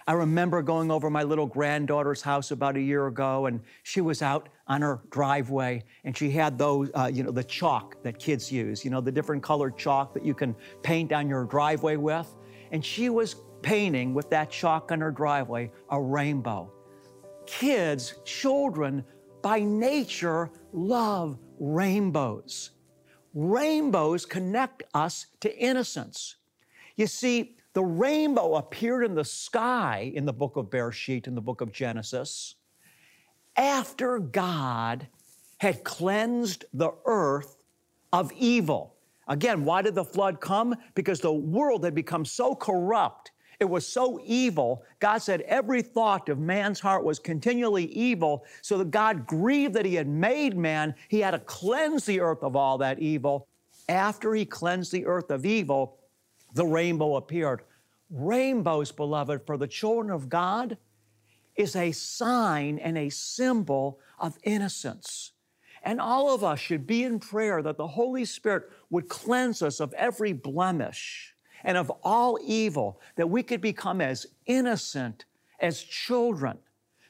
I 0.07 0.13
remember 0.13 0.61
going 0.61 0.91
over 0.91 1.09
my 1.09 1.23
little 1.23 1.45
granddaughter's 1.45 2.21
house 2.21 2.51
about 2.51 2.75
a 2.75 2.81
year 2.81 3.07
ago, 3.07 3.45
and 3.45 3.61
she 3.83 4.01
was 4.01 4.21
out 4.21 4.49
on 4.67 4.81
her 4.81 5.01
driveway, 5.11 5.83
and 6.03 6.17
she 6.17 6.31
had 6.31 6.57
those, 6.57 6.89
uh, 6.95 7.09
you 7.11 7.23
know, 7.23 7.31
the 7.31 7.43
chalk 7.43 8.01
that 8.03 8.19
kids 8.19 8.51
use, 8.51 8.83
you 8.83 8.91
know, 8.91 9.01
the 9.01 9.11
different 9.11 9.43
colored 9.43 9.77
chalk 9.77 10.13
that 10.13 10.25
you 10.25 10.33
can 10.33 10.55
paint 10.83 11.11
on 11.11 11.29
your 11.29 11.45
driveway 11.45 11.97
with. 11.97 12.35
And 12.71 12.83
she 12.83 13.09
was 13.09 13.35
painting 13.61 14.13
with 14.13 14.29
that 14.31 14.49
chalk 14.49 14.91
on 14.91 15.01
her 15.01 15.11
driveway 15.11 15.71
a 15.89 16.01
rainbow. 16.01 16.71
Kids, 17.45 18.15
children, 18.25 19.03
by 19.41 19.59
nature, 19.59 20.51
love 20.71 21.37
rainbows. 21.59 22.71
Rainbows 23.33 24.25
connect 24.25 24.83
us 24.93 25.27
to 25.41 25.57
innocence. 25.57 26.37
You 26.95 27.07
see, 27.07 27.55
the 27.73 27.83
rainbow 27.83 28.55
appeared 28.55 29.05
in 29.05 29.15
the 29.15 29.23
sky 29.23 30.11
in 30.13 30.25
the 30.25 30.33
book 30.33 30.57
of 30.57 30.69
Bereshit, 30.69 31.27
in 31.27 31.35
the 31.35 31.41
book 31.41 31.61
of 31.61 31.71
Genesis, 31.71 32.55
after 33.55 34.19
God 34.19 35.07
had 35.57 35.83
cleansed 35.83 36.65
the 36.73 36.91
earth 37.05 37.57
of 38.11 38.31
evil. 38.33 38.95
Again, 39.27 39.63
why 39.63 39.81
did 39.81 39.95
the 39.95 40.03
flood 40.03 40.41
come? 40.41 40.75
Because 40.95 41.19
the 41.19 41.31
world 41.31 41.85
had 41.85 41.95
become 41.95 42.25
so 42.25 42.55
corrupt. 42.55 43.31
It 43.59 43.69
was 43.69 43.87
so 43.87 44.19
evil. 44.25 44.83
God 44.99 45.19
said 45.19 45.41
every 45.41 45.83
thought 45.83 46.29
of 46.29 46.39
man's 46.39 46.79
heart 46.79 47.03
was 47.03 47.19
continually 47.19 47.85
evil. 47.85 48.43
So 48.63 48.79
that 48.79 48.89
God 48.89 49.27
grieved 49.27 49.75
that 49.75 49.85
He 49.85 49.93
had 49.93 50.07
made 50.07 50.57
man. 50.57 50.95
He 51.07 51.19
had 51.19 51.31
to 51.31 51.39
cleanse 51.39 52.05
the 52.05 52.19
earth 52.19 52.41
of 52.41 52.55
all 52.55 52.79
that 52.79 52.99
evil. 52.99 53.47
After 53.87 54.33
He 54.33 54.45
cleansed 54.45 54.91
the 54.91 55.05
earth 55.05 55.29
of 55.29 55.45
evil, 55.45 55.99
the 56.53 56.65
rainbow 56.65 57.15
appeared. 57.15 57.63
Rainbows, 58.09 58.91
beloved, 58.91 59.45
for 59.45 59.57
the 59.57 59.67
children 59.67 60.11
of 60.11 60.29
God 60.29 60.77
is 61.55 61.75
a 61.75 61.91
sign 61.91 62.79
and 62.79 62.97
a 62.97 63.09
symbol 63.09 63.99
of 64.19 64.37
innocence. 64.43 65.31
And 65.83 65.99
all 65.99 66.33
of 66.33 66.43
us 66.43 66.59
should 66.59 66.85
be 66.85 67.03
in 67.03 67.19
prayer 67.19 67.61
that 67.61 67.77
the 67.77 67.87
Holy 67.87 68.25
Spirit 68.25 68.69
would 68.89 69.09
cleanse 69.09 69.61
us 69.61 69.79
of 69.79 69.93
every 69.93 70.33
blemish 70.33 71.33
and 71.63 71.77
of 71.77 71.89
all 72.03 72.37
evil, 72.43 72.99
that 73.15 73.29
we 73.29 73.43
could 73.43 73.61
become 73.61 74.01
as 74.01 74.25
innocent 74.45 75.25
as 75.59 75.81
children. 75.81 76.57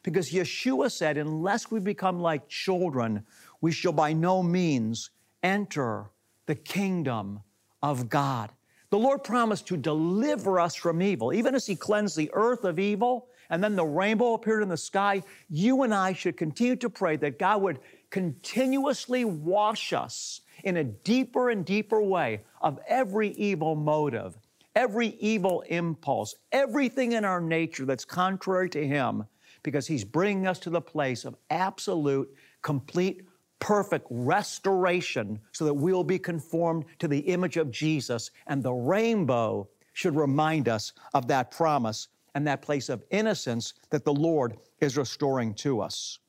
Because 0.04 0.32
Yeshua 0.32 0.92
said, 0.92 1.18
unless 1.18 1.70
we 1.70 1.80
become 1.80 2.20
like 2.20 2.48
children, 2.48 3.26
we 3.62 3.72
shall 3.72 3.94
by 3.94 4.14
no 4.14 4.42
means 4.42 5.12
enter 5.44 6.10
the 6.48 6.56
kingdom 6.56 7.42
of 7.82 8.10
God. 8.10 8.52
The 8.92 9.00
Lord 9.00 9.24
promised 9.24 9.68
to 9.68 9.78
deliver 9.78 10.60
us 10.60 10.76
from 10.76 11.02
evil. 11.02 11.34
Even 11.34 11.56
as 11.56 11.66
He 11.66 11.76
cleansed 11.76 12.18
the 12.18 12.30
earth 12.34 12.66
of 12.66 12.78
evil 12.78 13.30
and 13.50 13.64
then 13.64 13.76
the 13.76 13.86
rainbow 13.86 14.34
appeared 14.34 14.64
in 14.64 14.70
the 14.70 14.78
sky, 14.78 15.24
you 15.50 15.84
and 15.84 15.94
I 15.94 16.14
should 16.14 16.38
continue 16.38 16.76
to 16.76 16.90
pray 16.90 17.16
that 17.18 17.40
God 17.40 17.62
would 17.62 17.80
continuously 18.10 19.24
wash 19.24 19.94
us 19.94 20.42
in 20.66 20.78
a 20.78 20.84
deeper 20.84 21.50
and 21.50 21.66
deeper 21.66 22.02
way 22.02 22.42
of 22.62 22.80
every 22.86 23.30
evil 23.32 23.76
motive, 23.76 24.38
every 24.76 25.16
evil 25.20 25.62
impulse, 25.62 26.36
everything 26.52 27.14
in 27.14 27.24
our 27.24 27.42
nature 27.42 27.86
that's 27.86 28.06
contrary 28.06 28.70
to 28.72 28.86
Him, 28.86 29.24
because 29.64 29.88
He's 29.88 30.04
bringing 30.04 30.48
us 30.48 30.60
to 30.60 30.70
the 30.70 30.82
place 30.82 31.24
of 31.24 31.38
absolute, 31.50 32.30
complete 32.62 33.22
perfect 33.62 34.08
restoration 34.10 35.40
so 35.54 35.64
that 35.64 35.74
we'll 35.74 36.04
be 36.04 36.20
conformed 36.20 36.84
to 37.00 37.08
the 37.08 37.20
image 37.20 37.56
of 37.56 37.72
Jesus. 37.72 38.32
And 38.48 38.62
the 38.62 38.74
rainbow 38.74 39.70
should 39.94 40.16
remind 40.16 40.68
us 40.68 40.92
of 41.14 41.28
that 41.28 41.52
promise 41.52 42.10
and 42.36 42.46
that 42.48 42.62
place 42.62 42.90
of 42.90 43.04
innocence 43.12 43.74
that 43.92 44.04
the 44.04 44.14
Lord 44.14 44.58
is 44.82 44.98
restoring 44.98 45.54
to 45.56 45.80
us. 45.80 46.20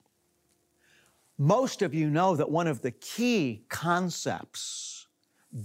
Most 1.38 1.82
of 1.82 1.94
you 1.94 2.10
know 2.10 2.36
that 2.36 2.50
one 2.50 2.66
of 2.66 2.82
the 2.82 2.90
key 2.90 3.64
concepts 3.68 5.06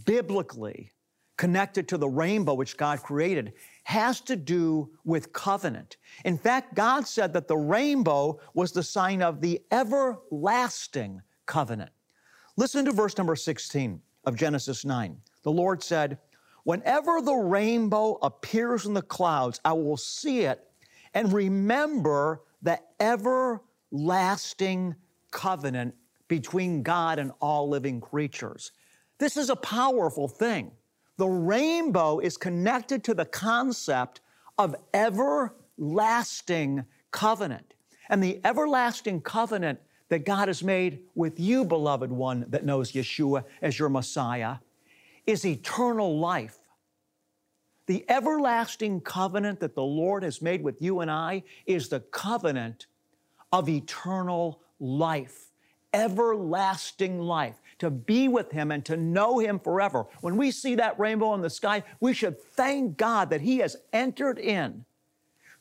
biblically 0.06 0.92
connected 1.38 1.88
to 1.88 1.98
the 1.98 2.08
rainbow 2.08 2.54
which 2.54 2.78
God 2.78 3.04
created 3.04 3.54
has 3.84 4.22
to 4.22 4.36
do 4.36 4.90
with 5.04 5.34
covenant. 5.34 5.98
In 6.26 6.38
fact, 6.38 6.76
God 6.76 7.08
said 7.08 7.34
that 7.34 7.48
the 7.48 7.58
rainbow 7.58 8.40
was 8.54 8.72
the 8.72 8.84
sign 8.84 9.22
of 9.22 9.42
the 9.42 9.62
everlasting 9.72 11.22
covenant. 11.48 11.90
Listen 12.56 12.86
to 12.86 12.92
verse 12.92 13.18
number 13.18 13.36
16 13.36 14.02
of 14.26 14.36
Genesis 14.36 14.86
9. 14.86 15.18
The 15.44 15.52
Lord 15.52 15.82
said, 15.82 16.20
Whenever 16.64 17.22
the 17.22 17.34
rainbow 17.34 18.20
appears 18.22 18.86
in 18.86 18.94
the 18.94 19.02
clouds, 19.02 19.62
I 19.64 19.74
will 19.74 19.98
see 19.98 20.42
it 20.42 20.68
and 21.14 21.32
remember 21.32 22.42
the 22.62 22.80
everlasting 23.00 24.96
covenant 25.32 25.96
between 26.28 26.84
God 26.84 27.20
and 27.20 27.32
all 27.40 27.70
living 27.70 28.02
creatures. 28.02 28.72
This 29.18 29.38
is 29.38 29.50
a 29.50 29.56
powerful 29.56 30.28
thing. 30.28 30.72
The 31.18 31.28
rainbow 31.28 32.20
is 32.20 32.38
connected 32.38 33.04
to 33.06 33.14
the 33.14 33.26
concept 33.26 34.22
of 34.58 34.76
everlasting 34.94 36.86
covenant. 37.12 37.74
And 38.10 38.22
the 38.22 38.40
everlasting 38.44 39.22
covenant 39.22 39.80
that 40.10 40.26
God 40.26 40.48
has 40.48 40.64
made 40.64 41.00
with 41.16 41.40
you, 41.40 41.66
beloved 41.66 42.12
one 42.12 42.46
that 42.50 42.66
knows 42.66 42.92
Yeshua 42.92 43.44
as 43.62 43.78
your 43.78 43.90
Messiah, 43.90 44.58
is 45.26 45.46
eternal 45.46 46.20
life. 46.20 46.58
The 47.88 48.06
everlasting 48.10 49.02
covenant 49.02 49.60
that 49.60 49.76
the 49.76 49.84
Lord 49.84 50.24
has 50.24 50.42
made 50.42 50.64
with 50.64 50.82
you 50.82 51.02
and 51.02 51.12
I 51.12 51.44
is 51.66 51.90
the 51.90 52.00
covenant 52.00 52.88
of 53.52 53.70
eternal 53.70 54.62
life, 54.80 55.52
everlasting 55.94 57.20
life, 57.20 57.62
to 57.80 57.90
be 57.90 58.28
with 58.28 58.52
Him 58.52 58.72
and 58.72 58.84
to 58.86 58.98
know 58.98 59.40
Him 59.40 59.60
forever. 59.60 60.06
When 60.22 60.36
we 60.36 60.52
see 60.52 60.76
that 60.76 61.00
rainbow 61.00 61.34
in 61.34 61.42
the 61.42 61.50
sky, 61.50 61.84
we 62.00 62.14
should 62.14 62.42
thank 62.42 62.98
God 62.98 63.30
that 63.30 63.42
He 63.42 63.60
has 63.60 63.78
entered 63.94 64.40
in 64.40 64.86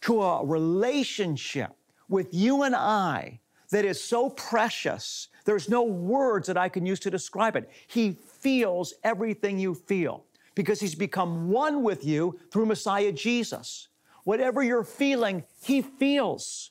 to 0.03 0.23
a 0.23 0.45
relationship 0.45 1.73
with 2.09 2.33
you 2.33 2.63
and 2.63 2.75
I 2.75 3.41
that 3.71 3.85
is 3.85 4.03
so 4.03 4.31
precious. 4.31 5.29
There's 5.45 5.69
no 5.69 5.83
words 5.83 6.47
that 6.49 6.57
I 6.57 6.69
can 6.69 6.87
use 6.87 7.01
to 7.01 7.11
describe 7.11 7.57
it. 7.57 7.71
He 7.87 8.13
feels 8.13 8.95
everything 9.05 9.59
you 9.59 9.75
feel 9.75 10.25
because 10.55 10.81
He's 10.81 10.95
become 10.95 11.49
one 11.49 11.83
with 11.83 12.05
you 12.05 12.39
through 12.51 12.67
Messiah 12.67 13.13
Jesus. 13.13 13.89
Whatever 14.25 14.63
you're 14.63 14.85
feeling, 14.85 15.45
He 15.63 15.83
feels. 15.83 16.71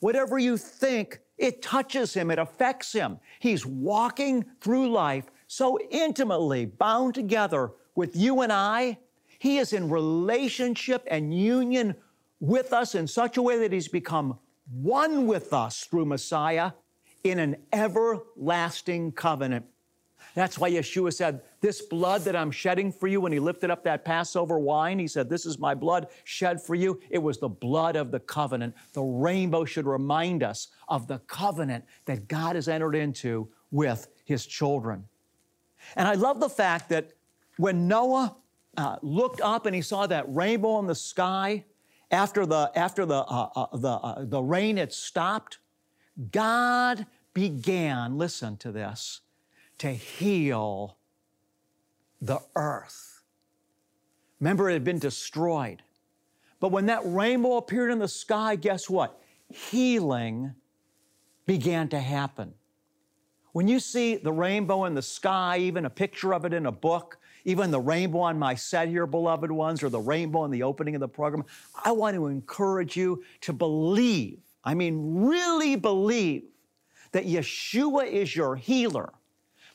Whatever 0.00 0.38
you 0.38 0.56
think, 0.56 1.20
it 1.38 1.62
touches 1.62 2.14
Him, 2.14 2.30
it 2.30 2.38
affects 2.38 2.92
Him. 2.92 3.18
He's 3.40 3.66
walking 3.66 4.44
through 4.60 4.90
life 4.90 5.26
so 5.46 5.78
intimately 5.90 6.66
bound 6.66 7.14
together 7.14 7.72
with 7.94 8.16
you 8.16 8.40
and 8.40 8.52
I. 8.52 8.98
He 9.38 9.58
is 9.58 9.72
in 9.72 9.90
relationship 9.90 11.06
and 11.10 11.34
union 11.38 11.94
with 12.40 12.72
us 12.72 12.94
in 12.94 13.06
such 13.06 13.36
a 13.36 13.42
way 13.42 13.58
that 13.58 13.72
He's 13.72 13.88
become 13.88 14.38
one 14.70 15.26
with 15.26 15.52
us 15.52 15.84
through 15.84 16.06
Messiah 16.06 16.72
in 17.24 17.38
an 17.38 17.56
everlasting 17.72 19.12
covenant. 19.12 19.66
That's 20.34 20.58
why 20.58 20.70
Yeshua 20.70 21.12
said, 21.14 21.42
This 21.60 21.82
blood 21.82 22.22
that 22.22 22.36
I'm 22.36 22.50
shedding 22.50 22.92
for 22.92 23.06
you, 23.06 23.20
when 23.20 23.32
he 23.32 23.38
lifted 23.38 23.70
up 23.70 23.84
that 23.84 24.04
Passover 24.04 24.58
wine, 24.58 24.98
he 24.98 25.08
said, 25.08 25.28
This 25.28 25.46
is 25.46 25.58
my 25.58 25.74
blood 25.74 26.08
shed 26.24 26.60
for 26.60 26.74
you. 26.74 27.00
It 27.10 27.18
was 27.18 27.38
the 27.38 27.48
blood 27.48 27.96
of 27.96 28.10
the 28.10 28.20
covenant. 28.20 28.74
The 28.92 29.02
rainbow 29.02 29.64
should 29.64 29.86
remind 29.86 30.42
us 30.42 30.68
of 30.88 31.06
the 31.06 31.18
covenant 31.20 31.84
that 32.04 32.28
God 32.28 32.54
has 32.54 32.68
entered 32.68 32.94
into 32.94 33.48
with 33.70 34.08
his 34.24 34.46
children. 34.46 35.04
And 35.94 36.06
I 36.06 36.14
love 36.14 36.40
the 36.40 36.48
fact 36.48 36.88
that 36.90 37.12
when 37.56 37.88
Noah 37.88 38.36
uh, 38.76 38.96
looked 39.02 39.40
up 39.40 39.66
and 39.66 39.74
he 39.74 39.82
saw 39.82 40.06
that 40.06 40.24
rainbow 40.28 40.78
in 40.80 40.86
the 40.86 40.94
sky, 40.94 41.64
after 42.10 42.46
the, 42.46 42.70
after 42.74 43.04
the, 43.04 43.16
uh, 43.16 43.48
uh, 43.54 43.76
the, 43.76 43.88
uh, 43.88 44.24
the 44.24 44.42
rain 44.42 44.76
had 44.76 44.92
stopped, 44.92 45.58
God 46.30 47.06
began, 47.34 48.16
listen 48.16 48.56
to 48.58 48.72
this, 48.72 49.20
to 49.78 49.90
heal 49.90 50.96
the 52.20 52.40
earth. 52.54 53.22
Remember, 54.40 54.70
it 54.70 54.74
had 54.74 54.84
been 54.84 54.98
destroyed. 54.98 55.82
But 56.60 56.72
when 56.72 56.86
that 56.86 57.02
rainbow 57.04 57.56
appeared 57.56 57.90
in 57.90 57.98
the 57.98 58.08
sky, 58.08 58.56
guess 58.56 58.88
what? 58.88 59.20
Healing 59.52 60.54
began 61.46 61.88
to 61.90 62.00
happen. 62.00 62.54
When 63.52 63.68
you 63.68 63.80
see 63.80 64.16
the 64.16 64.32
rainbow 64.32 64.84
in 64.84 64.94
the 64.94 65.02
sky, 65.02 65.58
even 65.58 65.86
a 65.86 65.90
picture 65.90 66.34
of 66.34 66.44
it 66.44 66.52
in 66.52 66.66
a 66.66 66.72
book, 66.72 67.18
even 67.46 67.70
the 67.70 67.80
rainbow 67.80 68.18
on 68.18 68.38
my 68.38 68.54
set 68.54 68.88
here, 68.88 69.06
beloved 69.06 69.50
ones, 69.50 69.82
or 69.82 69.88
the 69.88 70.00
rainbow 70.00 70.44
in 70.44 70.50
the 70.50 70.64
opening 70.64 70.96
of 70.96 71.00
the 71.00 71.08
program, 71.08 71.44
I 71.84 71.92
want 71.92 72.16
to 72.16 72.26
encourage 72.26 72.96
you 72.96 73.22
to 73.42 73.52
believe, 73.52 74.40
I 74.64 74.74
mean, 74.74 75.24
really 75.24 75.76
believe 75.76 76.42
that 77.12 77.24
Yeshua 77.24 78.06
is 78.10 78.34
your 78.34 78.56
healer 78.56 79.12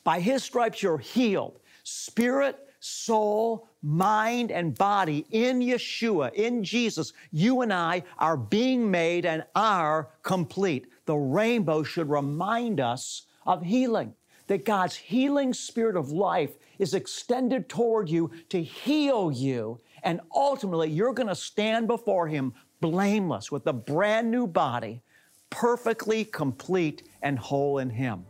by 0.04 0.20
his 0.20 0.44
stripes, 0.44 0.82
you're 0.82 0.98
healed. 0.98 1.60
Spirit, 1.84 2.68
soul, 2.80 3.68
mind, 3.82 4.50
and 4.50 4.76
body 4.76 5.24
in 5.30 5.60
Yeshua, 5.60 6.32
in 6.34 6.62
Jesus, 6.62 7.12
you 7.30 7.62
and 7.62 7.72
I 7.72 8.02
are 8.18 8.36
being 8.36 8.90
made 8.90 9.24
and 9.24 9.44
are 9.54 10.10
complete. 10.22 10.88
The 11.06 11.16
rainbow 11.16 11.84
should 11.84 12.10
remind 12.10 12.80
us 12.80 13.26
of 13.46 13.62
healing, 13.62 14.14
that 14.48 14.64
God's 14.64 14.96
healing 14.96 15.54
spirit 15.54 15.96
of 15.96 16.10
life 16.10 16.50
is 16.82 16.94
extended 16.94 17.68
toward 17.68 18.08
you 18.08 18.28
to 18.48 18.60
heal 18.60 19.30
you. 19.30 19.80
And 20.02 20.20
ultimately, 20.34 20.90
you're 20.90 21.14
going 21.14 21.28
to 21.28 21.34
stand 21.34 21.86
before 21.86 22.26
Him 22.26 22.52
blameless 22.80 23.52
with 23.52 23.68
a 23.68 23.72
brand 23.72 24.32
new 24.32 24.48
body, 24.48 25.00
perfectly 25.48 26.24
complete 26.24 27.04
and 27.22 27.38
whole 27.38 27.78
in 27.78 27.88
Him. 27.88 28.26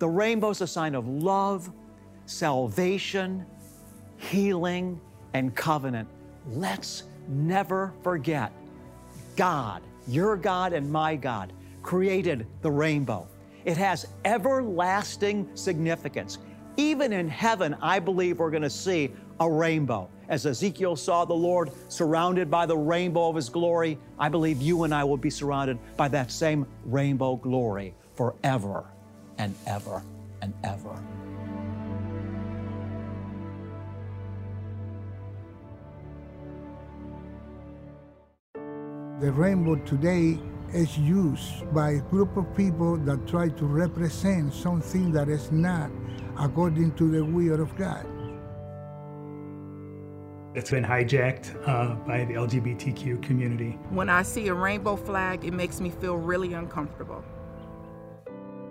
The 0.00 0.08
rainbow 0.08 0.50
is 0.50 0.60
a 0.60 0.66
sign 0.66 0.96
of 0.96 1.06
love, 1.06 1.70
salvation, 2.26 3.46
healing, 4.16 5.00
and 5.32 5.54
covenant. 5.54 6.08
Let's 6.48 7.04
never 7.28 7.94
forget 8.02 8.52
God, 9.36 9.82
your 10.08 10.36
God 10.36 10.72
and 10.72 10.90
my 10.90 11.14
God, 11.14 11.52
created 11.82 12.48
the 12.60 12.70
rainbow. 12.72 13.28
It 13.64 13.76
has 13.76 14.08
everlasting 14.24 15.48
significance. 15.54 16.38
Even 16.76 17.12
in 17.12 17.28
heaven, 17.28 17.76
I 17.80 17.98
believe 17.98 18.38
we're 18.38 18.50
going 18.50 18.62
to 18.62 18.70
see 18.70 19.12
a 19.40 19.48
rainbow. 19.48 20.08
As 20.28 20.46
Ezekiel 20.46 20.96
saw 20.96 21.24
the 21.24 21.34
Lord 21.34 21.70
surrounded 21.88 22.50
by 22.50 22.66
the 22.66 22.76
rainbow 22.76 23.28
of 23.28 23.36
his 23.36 23.48
glory, 23.48 23.98
I 24.18 24.28
believe 24.28 24.60
you 24.62 24.84
and 24.84 24.94
I 24.94 25.04
will 25.04 25.16
be 25.16 25.30
surrounded 25.30 25.78
by 25.96 26.08
that 26.08 26.30
same 26.30 26.66
rainbow 26.84 27.36
glory 27.36 27.94
forever 28.14 28.84
and 29.38 29.54
ever 29.66 30.02
and 30.40 30.54
ever. 30.64 31.00
The 39.20 39.30
rainbow 39.30 39.76
today 39.76 40.40
is 40.72 40.98
used 40.98 41.72
by 41.72 41.92
a 41.92 42.00
group 42.00 42.36
of 42.36 42.54
people 42.56 42.96
that 42.96 43.28
try 43.28 43.48
to 43.48 43.64
represent 43.64 44.52
something 44.52 45.12
that 45.12 45.28
is 45.28 45.52
not 45.52 45.90
according 46.38 46.92
to 46.94 47.10
the 47.10 47.24
will 47.24 47.60
of 47.60 47.76
God. 47.76 48.06
It's 50.54 50.70
been 50.70 50.84
hijacked 50.84 51.56
uh, 51.66 51.94
by 52.06 52.24
the 52.24 52.34
LGBTQ 52.34 53.22
community. 53.22 53.72
When 53.90 54.08
I 54.08 54.22
see 54.22 54.46
a 54.48 54.54
rainbow 54.54 54.94
flag, 54.94 55.44
it 55.44 55.52
makes 55.52 55.80
me 55.80 55.90
feel 55.90 56.16
really 56.16 56.52
uncomfortable. 56.52 57.24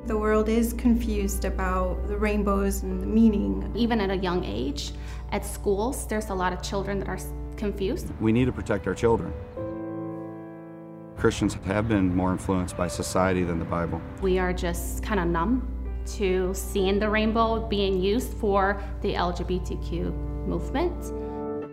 The 0.05 0.17
world 0.17 0.47
is 0.47 0.73
confused 0.73 1.45
about 1.45 2.07
the 2.07 2.17
rainbows 2.17 2.83
and 2.83 3.01
the 3.01 3.05
meaning. 3.05 3.69
Even 3.75 3.99
at 3.99 4.09
a 4.09 4.17
young 4.17 4.45
age, 4.45 4.91
at 5.31 5.45
schools, 5.45 6.07
there's 6.07 6.29
a 6.29 6.33
lot 6.33 6.53
of 6.53 6.61
children 6.61 6.99
that 6.99 7.09
are 7.09 7.19
confused. 7.57 8.07
We 8.21 8.31
need 8.31 8.45
to 8.45 8.53
protect 8.53 8.87
our 8.87 8.95
children. 8.95 9.33
Christians 11.17 11.53
have 11.53 11.87
been 11.87 12.13
more 12.15 12.31
influenced 12.31 12.75
by 12.75 12.87
society 12.87 13.43
than 13.43 13.59
the 13.59 13.65
Bible. 13.65 14.01
We 14.21 14.39
are 14.39 14.51
just 14.51 15.03
kind 15.03 15.19
of 15.19 15.27
numb 15.27 15.72
to 16.07 16.53
seeing 16.53 16.99
the 16.99 17.09
rainbow 17.09 17.67
being 17.67 17.99
used 17.99 18.33
for 18.35 18.81
the 19.01 19.13
LGBTQ 19.13 20.13
movement. 20.45 21.11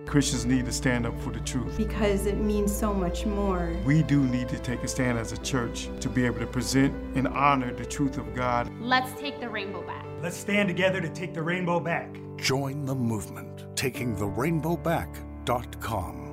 Christians 0.07 0.45
need 0.45 0.65
to 0.65 0.73
stand 0.73 1.07
up 1.07 1.19
for 1.21 1.31
the 1.31 1.39
truth. 1.41 1.77
Because 1.77 2.27
it 2.27 2.39
means 2.39 2.77
so 2.77 2.93
much 2.93 3.27
more. 3.27 3.73
We 3.85 4.03
do 4.03 4.25
need 4.25 4.49
to 4.49 4.59
take 4.59 4.83
a 4.83 4.89
stand 4.89 5.19
as 5.19 5.33
a 5.33 5.39
church 5.39 5.89
to 6.01 6.09
be 6.09 6.27
able 6.27 6.41
to 6.41 6.47
present 6.47 6.93
and 7.15 7.29
honor 7.29 7.73
the 7.73 7.85
truth 7.85 8.19
of 8.19 8.35
God. 8.35 8.69
Let's 8.81 9.13
take 9.21 9.39
the 9.39 9.49
rainbow 9.49 9.87
back. 9.87 10.05
Let's 10.21 10.37
stand 10.37 10.69
together 10.69 11.01
to 11.01 11.09
take 11.09 11.33
the 11.33 11.43
rainbow 11.43 11.79
back. 11.79 12.19
Join 12.37 12.87
the 12.87 12.95
movement, 12.95 13.67
takingtherainbowback.com. 13.77 16.27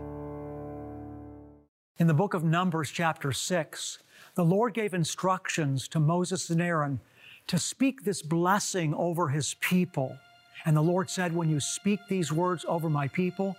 In 1.99 2.07
the 2.07 2.13
book 2.13 2.33
of 2.33 2.43
Numbers, 2.43 2.91
chapter 2.91 3.31
6, 3.31 3.99
the 4.35 4.45
Lord 4.45 4.73
gave 4.73 4.93
instructions 4.93 5.87
to 5.87 5.99
Moses 5.99 6.49
and 6.49 6.61
Aaron 6.61 6.99
to 7.47 7.57
speak 7.57 8.03
this 8.03 8.21
blessing 8.21 8.93
over 8.93 9.29
his 9.29 9.55
people. 9.55 10.17
And 10.65 10.75
the 10.75 10.81
Lord 10.81 11.09
said, 11.09 11.33
When 11.33 11.49
you 11.49 11.59
speak 11.59 11.99
these 12.07 12.31
words 12.31 12.65
over 12.67 12.89
my 12.89 13.07
people, 13.07 13.55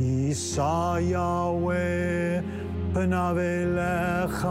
יישא 0.00 0.96
יהוה 1.00 1.74
פניו 2.92 3.36
אליך, 3.38 4.48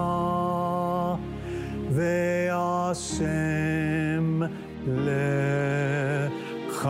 והשם 1.92 3.28
לך. 4.88 6.90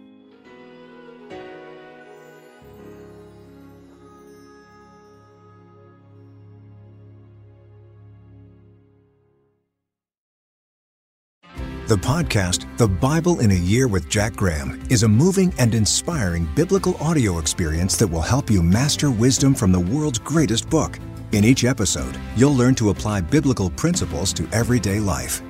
The 11.91 11.97
podcast, 11.97 12.77
The 12.77 12.87
Bible 12.87 13.41
in 13.41 13.51
a 13.51 13.53
Year 13.53 13.89
with 13.89 14.07
Jack 14.07 14.37
Graham, 14.37 14.81
is 14.89 15.03
a 15.03 15.09
moving 15.09 15.53
and 15.57 15.75
inspiring 15.75 16.47
biblical 16.55 16.95
audio 17.03 17.37
experience 17.37 17.97
that 17.97 18.07
will 18.07 18.21
help 18.21 18.49
you 18.49 18.63
master 18.63 19.11
wisdom 19.11 19.53
from 19.53 19.73
the 19.73 19.79
world's 19.81 20.17
greatest 20.17 20.69
book. 20.69 20.97
In 21.33 21.43
each 21.43 21.65
episode, 21.65 22.17
you'll 22.37 22.55
learn 22.55 22.75
to 22.75 22.91
apply 22.91 23.19
biblical 23.19 23.71
principles 23.71 24.31
to 24.35 24.47
everyday 24.53 25.01
life. 25.01 25.41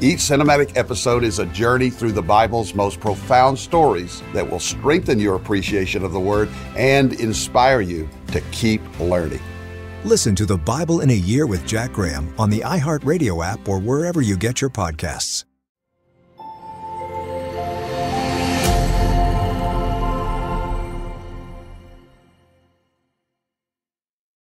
Each 0.00 0.20
cinematic 0.20 0.76
episode 0.76 1.24
is 1.24 1.40
a 1.40 1.46
journey 1.46 1.90
through 1.90 2.12
the 2.12 2.22
Bible's 2.22 2.76
most 2.76 3.00
profound 3.00 3.58
stories 3.58 4.22
that 4.34 4.48
will 4.48 4.60
strengthen 4.60 5.18
your 5.18 5.34
appreciation 5.34 6.04
of 6.04 6.12
the 6.12 6.20
Word 6.20 6.48
and 6.76 7.12
inspire 7.14 7.80
you 7.80 8.08
to 8.28 8.40
keep 8.52 8.80
learning. 9.00 9.42
Listen 10.04 10.36
to 10.36 10.46
The 10.46 10.58
Bible 10.58 11.00
in 11.00 11.10
a 11.10 11.12
Year 11.12 11.48
with 11.48 11.66
Jack 11.66 11.92
Graham 11.92 12.32
on 12.38 12.50
the 12.50 12.60
iHeartRadio 12.60 13.44
app 13.44 13.68
or 13.68 13.80
wherever 13.80 14.20
you 14.20 14.36
get 14.36 14.60
your 14.60 14.70
podcasts. 14.70 15.44